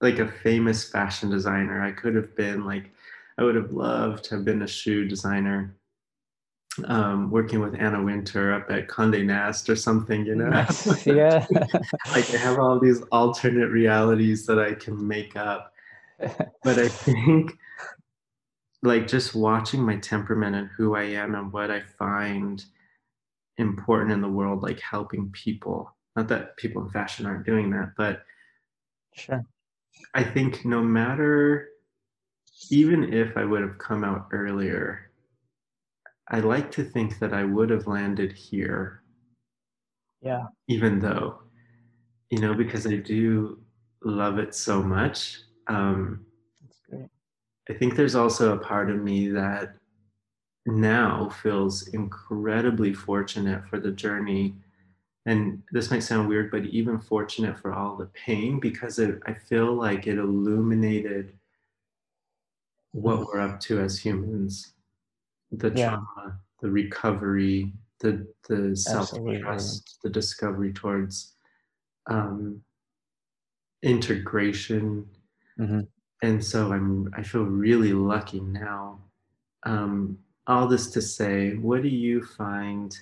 like 0.00 0.18
a 0.18 0.28
famous 0.28 0.88
fashion 0.88 1.30
designer. 1.30 1.82
I 1.82 1.92
could 1.92 2.14
have 2.14 2.36
been 2.36 2.64
like, 2.64 2.92
I 3.38 3.42
would 3.42 3.54
have 3.54 3.72
loved 3.72 4.24
to 4.24 4.36
have 4.36 4.44
been 4.44 4.62
a 4.62 4.68
shoe 4.68 5.06
designer 5.06 5.76
um, 6.84 7.30
working 7.30 7.60
with 7.60 7.74
Anna 7.74 8.02
Wintour 8.02 8.52
up 8.52 8.70
at 8.70 8.88
Condé 8.88 9.24
Nast 9.24 9.68
or 9.70 9.76
something, 9.76 10.26
you 10.26 10.34
know? 10.34 10.48
Nice. 10.48 11.06
yeah. 11.06 11.46
like 12.12 12.32
I 12.34 12.38
have 12.38 12.58
all 12.58 12.80
these 12.80 13.02
alternate 13.12 13.68
realities 13.68 14.46
that 14.46 14.58
I 14.58 14.74
can 14.74 15.06
make 15.06 15.36
up. 15.36 15.72
But 16.62 16.78
I 16.78 16.88
think 16.88 17.52
like 18.82 19.06
just 19.06 19.34
watching 19.34 19.82
my 19.82 19.96
temperament 19.96 20.54
and 20.54 20.68
who 20.76 20.94
I 20.94 21.04
am 21.04 21.34
and 21.34 21.52
what 21.52 21.70
I 21.70 21.80
find 21.80 22.64
important 23.56 24.12
in 24.12 24.20
the 24.20 24.28
world, 24.28 24.62
like 24.62 24.80
helping 24.80 25.30
people. 25.30 25.93
Not 26.16 26.28
that 26.28 26.56
people 26.56 26.82
in 26.84 26.90
fashion 26.90 27.26
aren't 27.26 27.46
doing 27.46 27.70
that, 27.70 27.92
but 27.96 28.24
sure. 29.14 29.44
I 30.14 30.22
think 30.22 30.64
no 30.64 30.82
matter, 30.82 31.68
even 32.70 33.12
if 33.12 33.36
I 33.36 33.44
would 33.44 33.62
have 33.62 33.78
come 33.78 34.04
out 34.04 34.28
earlier, 34.32 35.10
I 36.28 36.40
like 36.40 36.70
to 36.72 36.84
think 36.84 37.18
that 37.18 37.32
I 37.34 37.44
would 37.44 37.70
have 37.70 37.86
landed 37.86 38.32
here, 38.32 39.02
Yeah. 40.20 40.46
even 40.68 41.00
though, 41.00 41.42
you 42.30 42.40
know, 42.40 42.54
because 42.54 42.86
I 42.86 42.96
do 42.96 43.60
love 44.02 44.38
it 44.38 44.54
so 44.54 44.82
much. 44.82 45.40
Um, 45.68 46.26
That's 46.62 46.80
great. 46.88 47.08
I 47.68 47.74
think 47.74 47.96
there's 47.96 48.14
also 48.14 48.54
a 48.54 48.58
part 48.58 48.90
of 48.90 49.02
me 49.02 49.28
that 49.28 49.76
now 50.66 51.28
feels 51.28 51.88
incredibly 51.88 52.94
fortunate 52.94 53.68
for 53.68 53.78
the 53.78 53.90
journey. 53.92 54.54
And 55.26 55.62
this 55.72 55.90
might 55.90 56.00
sound 56.00 56.28
weird, 56.28 56.50
but 56.50 56.66
even 56.66 56.98
fortunate 56.98 57.58
for 57.58 57.72
all 57.72 57.96
the 57.96 58.06
pain 58.06 58.60
because 58.60 58.98
it, 58.98 59.20
I 59.26 59.34
feel 59.34 59.72
like 59.74 60.06
it 60.06 60.18
illuminated 60.18 61.38
what 62.92 63.26
we're 63.26 63.40
up 63.40 63.60
to 63.60 63.80
as 63.80 63.98
humans 63.98 64.72
the 65.52 65.70
Yeah. 65.72 65.90
trauma, 65.90 66.40
the 66.62 66.70
recovery, 66.70 67.72
the, 68.00 68.26
the 68.48 68.76
self 68.76 69.12
trust, 69.42 70.00
the 70.02 70.10
discovery 70.10 70.72
towards 70.72 71.36
um, 72.08 72.64
integration, 73.82 75.08
Mhm. 75.58 75.88
and 76.22 76.44
so 76.44 76.72
i'm 76.72 77.12
i 77.16 77.22
feel 77.22 77.44
really 77.44 77.92
lucky 77.92 78.40
now 78.40 79.00
um 79.64 80.18
all 80.46 80.68
this 80.68 80.90
to 80.90 81.02
say 81.02 81.54
what 81.56 81.82
do 81.82 81.88
you 81.88 82.22
find 82.24 82.96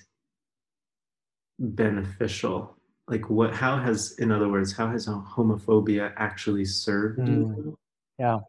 beneficial 1.59 2.77
like 3.07 3.29
what 3.29 3.53
how 3.53 3.77
has 3.77 4.15
in 4.19 4.31
other 4.31 4.49
words 4.49 4.73
how 4.73 4.89
has 4.89 5.07
homophobia 5.07 6.13
actually 6.17 6.65
served 6.65 7.19
Mm. 7.19 7.27
you 7.27 7.77
Yeah. 8.17 8.39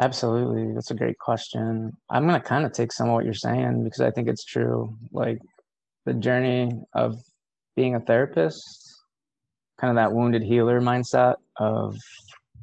Absolutely. 0.00 0.72
That's 0.72 0.90
a 0.90 0.94
great 0.94 1.18
question. 1.18 1.92
I'm 2.08 2.26
to 2.26 2.40
kind 2.40 2.64
of 2.64 2.72
take 2.72 2.90
some 2.90 3.08
of 3.08 3.14
what 3.14 3.24
you're 3.24 3.34
saying 3.34 3.84
because 3.84 4.00
I 4.00 4.10
think 4.10 4.28
it's 4.28 4.44
true. 4.44 4.96
Like 5.12 5.38
the 6.06 6.14
journey 6.14 6.72
of 6.94 7.16
being 7.76 7.94
a 7.94 8.00
therapist, 8.00 9.02
kind 9.78 9.90
of 9.90 9.96
that 9.96 10.12
wounded 10.12 10.42
healer 10.42 10.80
mindset 10.80 11.36
of 11.58 11.98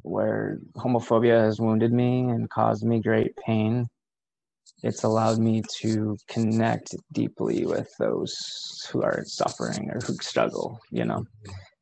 where 0.02 0.58
homophobia 0.76 1.40
has 1.40 1.60
wounded 1.60 1.92
me 1.92 2.22
and 2.22 2.50
caused 2.50 2.84
me 2.84 3.00
great 3.00 3.36
pain. 3.36 3.86
It's 4.82 5.02
allowed 5.02 5.38
me 5.38 5.62
to 5.80 6.16
connect 6.28 6.94
deeply 7.12 7.66
with 7.66 7.90
those 7.98 8.34
who 8.90 9.02
are 9.02 9.24
suffering 9.24 9.90
or 9.90 10.00
who 10.00 10.14
struggle, 10.20 10.78
you 10.90 11.04
know 11.04 11.24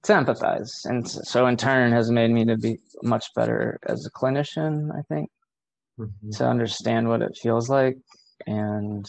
to 0.07 0.13
empathize. 0.13 0.71
And 0.85 1.09
so 1.09 1.47
in 1.47 1.57
turn 1.57 1.93
has 1.93 2.11
made 2.11 2.31
me 2.31 2.45
to 2.45 2.57
be 2.57 2.79
much 3.03 3.27
better 3.35 3.79
as 3.87 4.07
a 4.07 4.11
clinician 4.11 4.91
i 4.97 5.03
think 5.13 5.29
Mhm. 5.99 6.37
to 6.37 6.47
understand 6.47 7.09
what 7.09 7.23
it 7.23 7.37
feels 7.43 7.69
like 7.69 7.97
and 8.47 9.05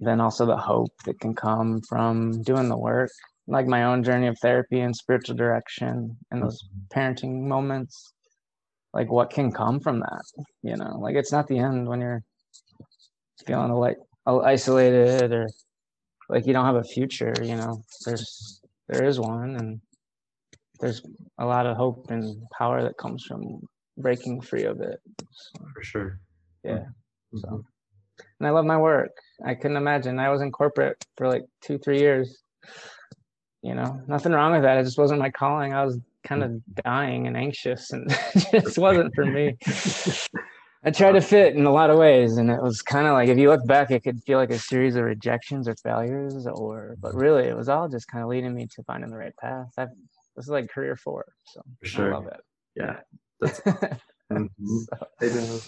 then 0.00 0.20
also 0.20 0.46
the 0.46 0.56
hope 0.56 0.90
that 1.04 1.20
can 1.20 1.34
come 1.34 1.80
from 1.88 2.42
doing 2.42 2.68
the 2.68 2.78
work 2.78 3.10
like 3.46 3.66
my 3.66 3.84
own 3.84 4.02
journey 4.02 4.26
of 4.28 4.38
therapy 4.40 4.80
and 4.80 4.96
spiritual 4.96 5.36
direction 5.36 6.16
and 6.30 6.42
those 6.42 6.58
parenting 6.94 7.42
moments. 7.42 8.12
Like 8.94 9.10
what 9.10 9.30
can 9.30 9.52
come 9.52 9.78
from 9.80 10.00
that 10.00 10.24
you 10.62 10.76
know? 10.76 10.98
Like 10.98 11.16
it's 11.16 11.32
not 11.32 11.46
the 11.46 11.58
end 11.58 11.86
when 11.88 12.00
you're 12.00 12.22
feeling 13.46 13.72
like 13.72 13.96
isolated 14.26 15.32
or 15.32 15.48
like 16.28 16.46
you 16.46 16.52
don't 16.52 16.64
have 16.66 16.76
a 16.76 16.84
future 16.84 17.34
you 17.42 17.56
know? 17.56 17.82
There's 18.04 18.60
there 18.88 19.04
is 19.04 19.18
one 19.20 19.56
and 19.56 19.80
there's 20.80 21.02
a 21.38 21.44
lot 21.46 21.66
of 21.66 21.76
hope 21.76 22.10
and 22.10 22.42
power 22.56 22.82
that 22.82 22.96
comes 22.96 23.24
from 23.24 23.60
breaking 23.96 24.40
free 24.40 24.64
of 24.64 24.80
it. 24.80 25.00
So, 25.30 25.64
for 25.74 25.82
sure. 25.82 26.18
Yeah. 26.64 26.84
Mhm. 27.34 27.40
so 27.40 27.64
and 28.38 28.46
i 28.46 28.50
love 28.50 28.64
my 28.66 28.76
work. 28.78 29.10
I 29.44 29.54
couldn't 29.54 29.76
imagine. 29.76 30.18
I 30.18 30.28
was 30.28 30.42
in 30.42 30.52
corporate 30.52 31.02
for 31.16 31.28
like 31.28 31.44
two 31.60 31.78
three 31.78 31.98
years. 32.00 32.42
You 33.62 33.74
know 33.74 34.00
nothing 34.08 34.32
wrong 34.32 34.52
with 34.52 34.62
that. 34.62 34.78
It 34.78 34.84
just 34.84 34.98
wasn't 34.98 35.20
my 35.20 35.30
calling. 35.30 35.72
I 35.72 35.84
was 35.84 35.98
kind 36.24 36.42
of 36.44 36.52
dying 36.84 37.26
and 37.26 37.36
anxious 37.36 37.90
and 37.92 38.06
it 38.52 38.62
just 38.62 38.78
wasn't 38.78 39.12
for 39.14 39.24
me 39.26 39.56
i 40.84 40.90
tried 40.90 41.12
to 41.12 41.20
fit 41.20 41.54
in 41.54 41.66
a 41.66 41.72
lot 41.72 41.90
of 41.90 41.98
ways 41.98 42.36
and 42.36 42.50
it 42.50 42.62
was 42.62 42.82
kind 42.82 43.06
of 43.06 43.12
like 43.12 43.28
if 43.28 43.38
you 43.38 43.48
look 43.48 43.66
back 43.66 43.90
it 43.90 44.02
could 44.02 44.22
feel 44.22 44.38
like 44.38 44.50
a 44.50 44.58
series 44.58 44.96
of 44.96 45.04
rejections 45.04 45.68
or 45.68 45.74
failures 45.76 46.46
or 46.46 46.96
but 47.00 47.14
really 47.14 47.44
it 47.44 47.56
was 47.56 47.68
all 47.68 47.88
just 47.88 48.08
kind 48.08 48.22
of 48.22 48.28
leading 48.30 48.54
me 48.54 48.66
to 48.66 48.82
finding 48.84 49.10
the 49.10 49.16
right 49.16 49.36
path 49.36 49.68
I've, 49.78 49.88
this 50.36 50.46
is 50.46 50.50
like 50.50 50.70
career 50.70 50.96
four 50.96 51.24
so 51.44 51.60
For 51.80 51.86
sure. 51.86 52.14
i 52.14 52.16
love 52.16 52.26
it 52.26 52.40
yeah 52.74 52.96
that's 53.40 53.60
mhm. 54.32 54.86
So, 55.20 55.60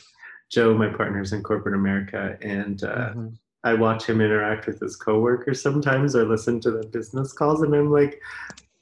joe 0.50 0.74
my 0.74 0.88
partner's 0.88 1.33
in 1.33 1.42
corporate 1.42 1.74
america 1.74 2.38
and 2.42 2.83
uh, 2.83 3.12
mhm. 3.14 3.37
I 3.64 3.72
watch 3.72 4.05
him 4.05 4.20
interact 4.20 4.66
with 4.66 4.79
his 4.79 4.94
coworkers 4.94 5.62
sometimes 5.62 6.14
or 6.14 6.27
listen 6.27 6.61
to 6.61 6.70
the 6.70 6.87
business 6.87 7.33
calls 7.33 7.62
and 7.62 7.74
I'm 7.74 7.90
like, 7.90 8.20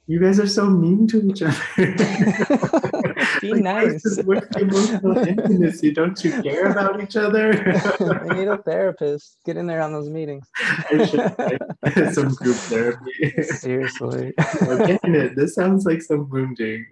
you 0.07 0.19
guys 0.19 0.39
are 0.41 0.47
so 0.47 0.69
mean 0.69 1.07
to 1.07 1.25
each 1.25 1.41
other. 1.41 1.55
Be 3.43 3.51
Like, 3.51 3.63
nice. 3.63 3.85
Where's, 3.85 4.03
this- 4.03 4.25
where's 4.25 4.47
the 4.49 4.59
emotional 4.61 5.17
intimacy? 5.17 5.91
Don't 5.91 6.23
you 6.23 6.41
care 6.41 6.71
about 6.71 7.01
each 7.03 7.17
other? 7.17 7.51
I 8.29 8.33
need 8.37 8.47
a 8.47 8.57
therapist. 8.59 9.37
Get 9.45 9.57
in 9.57 9.67
there 9.67 9.81
on 9.81 9.91
those 9.91 10.07
meetings. 10.09 10.47
I 10.57 11.05
should 11.05 12.13
some 12.15 12.29
group 12.35 12.55
therapy. 12.55 13.43
Seriously. 13.43 14.31
Getting 14.87 15.15
it. 15.15 15.35
This 15.35 15.55
sounds 15.55 15.85
like 15.85 16.01
some 16.01 16.29
wounding. 16.29 16.85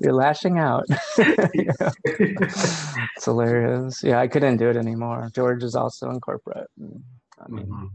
You're 0.00 0.12
lashing 0.12 0.58
out. 0.58 0.84
it's 1.16 3.24
hilarious. 3.24 4.02
Yeah, 4.02 4.18
I 4.20 4.28
couldn't 4.28 4.58
do 4.58 4.68
it 4.68 4.76
anymore. 4.76 5.30
George 5.34 5.62
is 5.62 5.74
also 5.74 6.10
in 6.10 6.20
corporate. 6.20 6.68
I 6.78 7.48
mean, 7.48 7.66
Mhm. 7.66 7.88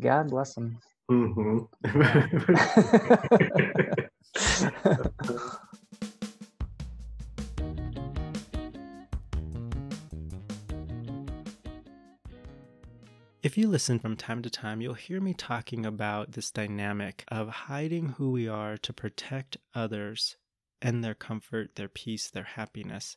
God 0.00 0.28
bless 0.28 0.56
him. 0.56 0.78
Mhm. 1.10 1.68
If 13.54 13.58
you 13.58 13.68
listen 13.68 14.00
from 14.00 14.16
time 14.16 14.42
to 14.42 14.50
time, 14.50 14.80
you'll 14.80 14.94
hear 14.94 15.20
me 15.20 15.32
talking 15.32 15.86
about 15.86 16.32
this 16.32 16.50
dynamic 16.50 17.22
of 17.28 17.48
hiding 17.48 18.08
who 18.08 18.32
we 18.32 18.48
are 18.48 18.76
to 18.78 18.92
protect 18.92 19.58
others 19.72 20.36
and 20.82 21.04
their 21.04 21.14
comfort, 21.14 21.76
their 21.76 21.88
peace, 21.88 22.28
their 22.28 22.42
happiness. 22.42 23.16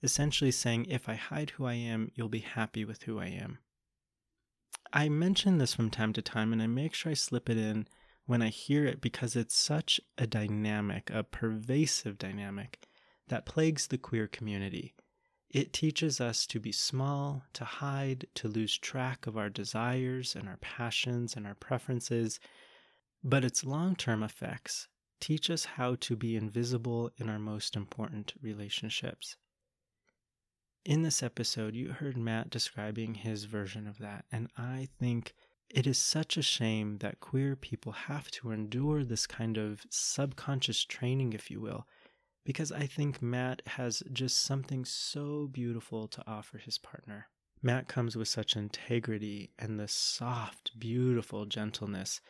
Essentially 0.00 0.52
saying, 0.52 0.86
if 0.88 1.08
I 1.08 1.14
hide 1.14 1.50
who 1.50 1.64
I 1.64 1.74
am, 1.74 2.12
you'll 2.14 2.28
be 2.28 2.38
happy 2.38 2.84
with 2.84 3.02
who 3.02 3.18
I 3.18 3.26
am. 3.26 3.58
I 4.92 5.08
mention 5.08 5.58
this 5.58 5.74
from 5.74 5.90
time 5.90 6.12
to 6.12 6.22
time 6.22 6.52
and 6.52 6.62
I 6.62 6.68
make 6.68 6.94
sure 6.94 7.10
I 7.10 7.16
slip 7.16 7.50
it 7.50 7.56
in 7.58 7.88
when 8.26 8.42
I 8.42 8.50
hear 8.50 8.86
it 8.86 9.00
because 9.00 9.34
it's 9.34 9.56
such 9.56 10.00
a 10.16 10.28
dynamic, 10.28 11.10
a 11.10 11.24
pervasive 11.24 12.16
dynamic 12.16 12.86
that 13.26 13.44
plagues 13.44 13.88
the 13.88 13.98
queer 13.98 14.28
community. 14.28 14.94
It 15.54 15.72
teaches 15.72 16.20
us 16.20 16.48
to 16.48 16.58
be 16.58 16.72
small, 16.72 17.44
to 17.52 17.64
hide, 17.64 18.26
to 18.34 18.48
lose 18.48 18.76
track 18.76 19.28
of 19.28 19.38
our 19.38 19.48
desires 19.48 20.34
and 20.34 20.48
our 20.48 20.56
passions 20.56 21.36
and 21.36 21.46
our 21.46 21.54
preferences, 21.54 22.40
but 23.22 23.44
its 23.44 23.62
long 23.62 23.94
term 23.94 24.24
effects 24.24 24.88
teach 25.20 25.48
us 25.48 25.64
how 25.64 25.94
to 25.94 26.16
be 26.16 26.34
invisible 26.34 27.12
in 27.18 27.30
our 27.30 27.38
most 27.38 27.76
important 27.76 28.34
relationships. 28.42 29.36
In 30.84 31.02
this 31.02 31.22
episode, 31.22 31.76
you 31.76 31.92
heard 31.92 32.16
Matt 32.16 32.50
describing 32.50 33.14
his 33.14 33.44
version 33.44 33.86
of 33.86 33.98
that, 33.98 34.24
and 34.32 34.48
I 34.58 34.88
think 34.98 35.34
it 35.70 35.86
is 35.86 35.98
such 35.98 36.36
a 36.36 36.42
shame 36.42 36.98
that 36.98 37.20
queer 37.20 37.54
people 37.54 37.92
have 37.92 38.28
to 38.32 38.50
endure 38.50 39.04
this 39.04 39.28
kind 39.28 39.56
of 39.56 39.86
subconscious 39.88 40.84
training, 40.84 41.32
if 41.32 41.48
you 41.48 41.60
will, 41.60 41.86
because 42.44 42.70
I 42.70 42.86
think 42.86 43.22
Matt 43.22 43.62
has 43.66 44.02
just 44.12 44.42
something 44.42 44.84
so 44.84 45.48
beautiful 45.50 46.06
to 46.08 46.22
offer 46.26 46.58
his 46.58 46.78
partner. 46.78 47.28
Matt 47.62 47.88
comes 47.88 48.16
with 48.16 48.28
such 48.28 48.56
integrity 48.56 49.50
and 49.58 49.80
the 49.80 49.88
soft, 49.88 50.78
beautiful 50.78 51.46
gentleness 51.46 52.20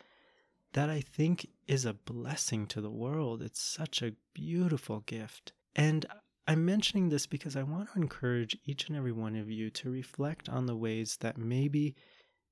that 0.74 0.90
I 0.90 1.00
think 1.00 1.48
is 1.66 1.84
a 1.84 1.94
blessing 1.94 2.66
to 2.68 2.80
the 2.80 2.90
world. 2.90 3.42
It's 3.42 3.60
such 3.60 4.02
a 4.02 4.14
beautiful 4.32 5.00
gift. 5.00 5.52
And 5.74 6.06
I'm 6.46 6.64
mentioning 6.64 7.08
this 7.08 7.26
because 7.26 7.56
I 7.56 7.62
want 7.62 7.92
to 7.92 7.98
encourage 7.98 8.58
each 8.64 8.88
and 8.88 8.96
every 8.96 9.12
one 9.12 9.34
of 9.34 9.50
you 9.50 9.70
to 9.70 9.90
reflect 9.90 10.48
on 10.48 10.66
the 10.66 10.76
ways 10.76 11.16
that 11.20 11.38
maybe 11.38 11.96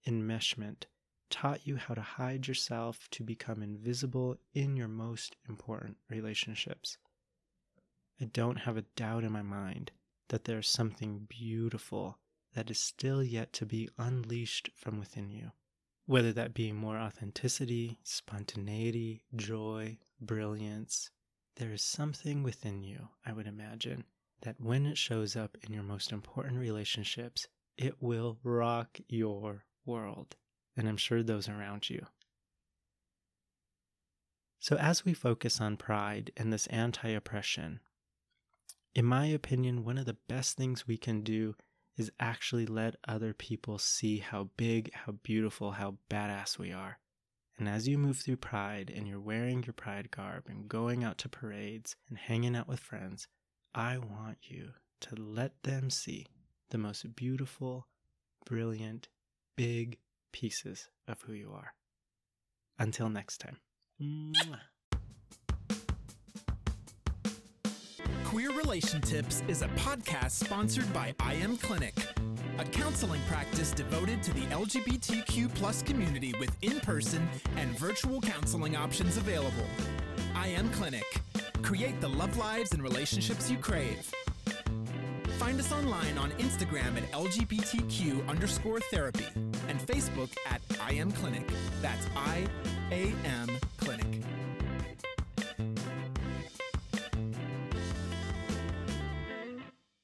enmeshment 0.07 0.85
taught 1.31 1.67
you 1.67 1.77
how 1.77 1.95
to 1.95 2.01
hide 2.01 2.47
yourself 2.47 3.09
to 3.11 3.23
become 3.23 3.63
invisible 3.63 4.37
in 4.55 4.77
your 4.77 4.89
most 4.89 5.37
important 5.49 5.97
relationships. 6.09 6.99
I 8.21 8.27
don't 8.27 8.59
have 8.59 8.77
a 8.77 8.85
doubt 8.97 9.25
in 9.25 9.33
my 9.33 9.43
mind 9.43 9.91
that 10.29 10.45
there's 10.45 10.69
something 10.69 11.27
beautiful 11.29 12.19
that 12.55 12.71
is 12.71 12.79
still 12.79 13.23
yet 13.23 13.53
to 13.55 13.67
be 13.67 13.89
unleashed 13.99 14.71
from 14.75 14.99
within 14.99 15.31
you. 15.31 15.53
Whether 16.07 16.33
that 16.33 16.55
be 16.55 16.73
more 16.73 16.99
authenticity, 16.99 17.99
spontaneity, 18.03 19.25
joy, 19.35 19.99
brilliance, 20.21 21.11
there 21.57 21.73
is 21.73 21.83
something 21.83 22.43
within 22.43 22.83
you, 22.83 23.09
I 23.25 23.33
would 23.33 23.47
imagine, 23.47 24.05
that 24.43 24.61
when 24.61 24.87
it 24.87 24.99
shows 24.99 25.37
up 25.37 25.57
in 25.63 25.73
your 25.73 25.83
most 25.83 26.13
important 26.13 26.59
relationships, 26.59 27.47
it 27.77 28.03
will 28.03 28.39
rock 28.43 28.99
your 29.09 29.65
world. 29.85 30.37
And 30.77 30.89
I'm 30.89 30.97
sure 30.97 31.23
those 31.23 31.49
around 31.49 31.91
you. 31.91 32.07
So, 34.59 34.77
as 34.77 35.05
we 35.05 35.13
focus 35.13 35.61
on 35.61 35.77
pride 35.77 36.31
and 36.37 36.53
this 36.53 36.67
anti 36.69 37.09
oppression, 37.09 37.81
in 38.95 39.05
my 39.05 39.27
opinion, 39.27 39.85
one 39.85 39.99
of 39.99 40.07
the 40.07 40.17
best 40.29 40.57
things 40.57 40.87
we 40.87 40.97
can 40.97 41.23
do 41.23 41.55
is 41.97 42.11
actually 42.21 42.67
let 42.67 42.97
other 43.07 43.35
people 43.35 43.79
see 43.79 44.19
how 44.19 44.49
big, 44.57 44.93
how 44.93 45.13
beautiful, 45.23 45.73
how 45.73 45.97
badass 46.11 46.59
we 46.59 46.73
are. 46.73 46.99
And 47.59 47.69
as 47.69 47.87
you 47.87 47.99
move 47.99 48.19
through 48.19 48.39
Pride 48.39 48.93
and 48.95 49.07
you're 49.07 49.21
wearing 49.21 49.63
your 49.63 49.75
Pride 49.75 50.11
garb 50.11 50.45
and 50.49 50.69
going 50.69 51.05
out 51.05 51.19
to 51.19 51.29
parades 51.29 51.97
and 52.09 52.19
hanging 52.19 52.57
out 52.57 52.69
with 52.69 52.81
friends, 52.81 53.29
I 53.75 53.99
want 53.99 54.39
you 54.43 54.71
to 55.03 55.15
let 55.17 55.63
them 55.63 55.91
see 55.91 56.27
the 56.71 56.79
most 56.79 57.15
beautiful, 57.15 57.89
brilliant, 58.47 59.09
big 59.57 59.99
pieces 60.33 60.89
of 61.07 61.21
who 61.23 61.35
you 61.35 61.53
are. 61.53 61.75
Until 62.79 63.11
next 63.11 63.39
time. 63.39 63.59
Mwah. 64.01 64.61
Queer 68.33 68.53
Relation 68.53 68.99
Tips 69.03 69.43
is 69.47 69.61
a 69.61 69.69
podcast 69.77 70.31
sponsored 70.31 70.91
by 70.95 71.15
I 71.21 71.35
Am 71.35 71.59
Clinic, 71.59 71.95
a 72.59 72.65
counseling 72.65 73.21
practice 73.29 73.73
devoted 73.73 74.23
to 74.23 74.33
the 74.33 74.47
LGBTQ 74.47 75.55
plus 75.55 75.83
community 75.83 76.33
with 76.41 76.57
in-person 76.63 77.29
and 77.59 77.79
virtual 77.79 78.23
counseling 78.23 78.75
options 78.75 79.19
available. 79.19 79.67
I 80.35 80.47
Am 80.47 80.71
Clinic. 80.71 81.05
Create 81.61 82.01
the 82.01 82.09
love 82.09 82.39
lives 82.39 82.73
and 82.73 82.83
relationships 82.83 83.51
you 83.51 83.59
crave. 83.59 84.11
Find 85.37 85.61
us 85.61 85.71
online 85.71 86.17
on 86.17 86.31
Instagram 86.39 86.97
at 86.97 87.13
LGBTQ 87.13 88.27
underscore 88.29 88.81
therapy 88.91 89.27
and 89.69 89.79
Facebook 89.81 90.31
at 90.51 90.63
I 90.81 90.95
Am 90.95 91.13
Clinic. 91.13 91.47
That's 91.83 92.07
I 92.17 92.47
A 92.91 93.13
M 93.27 93.51
Clinic. 93.77 94.23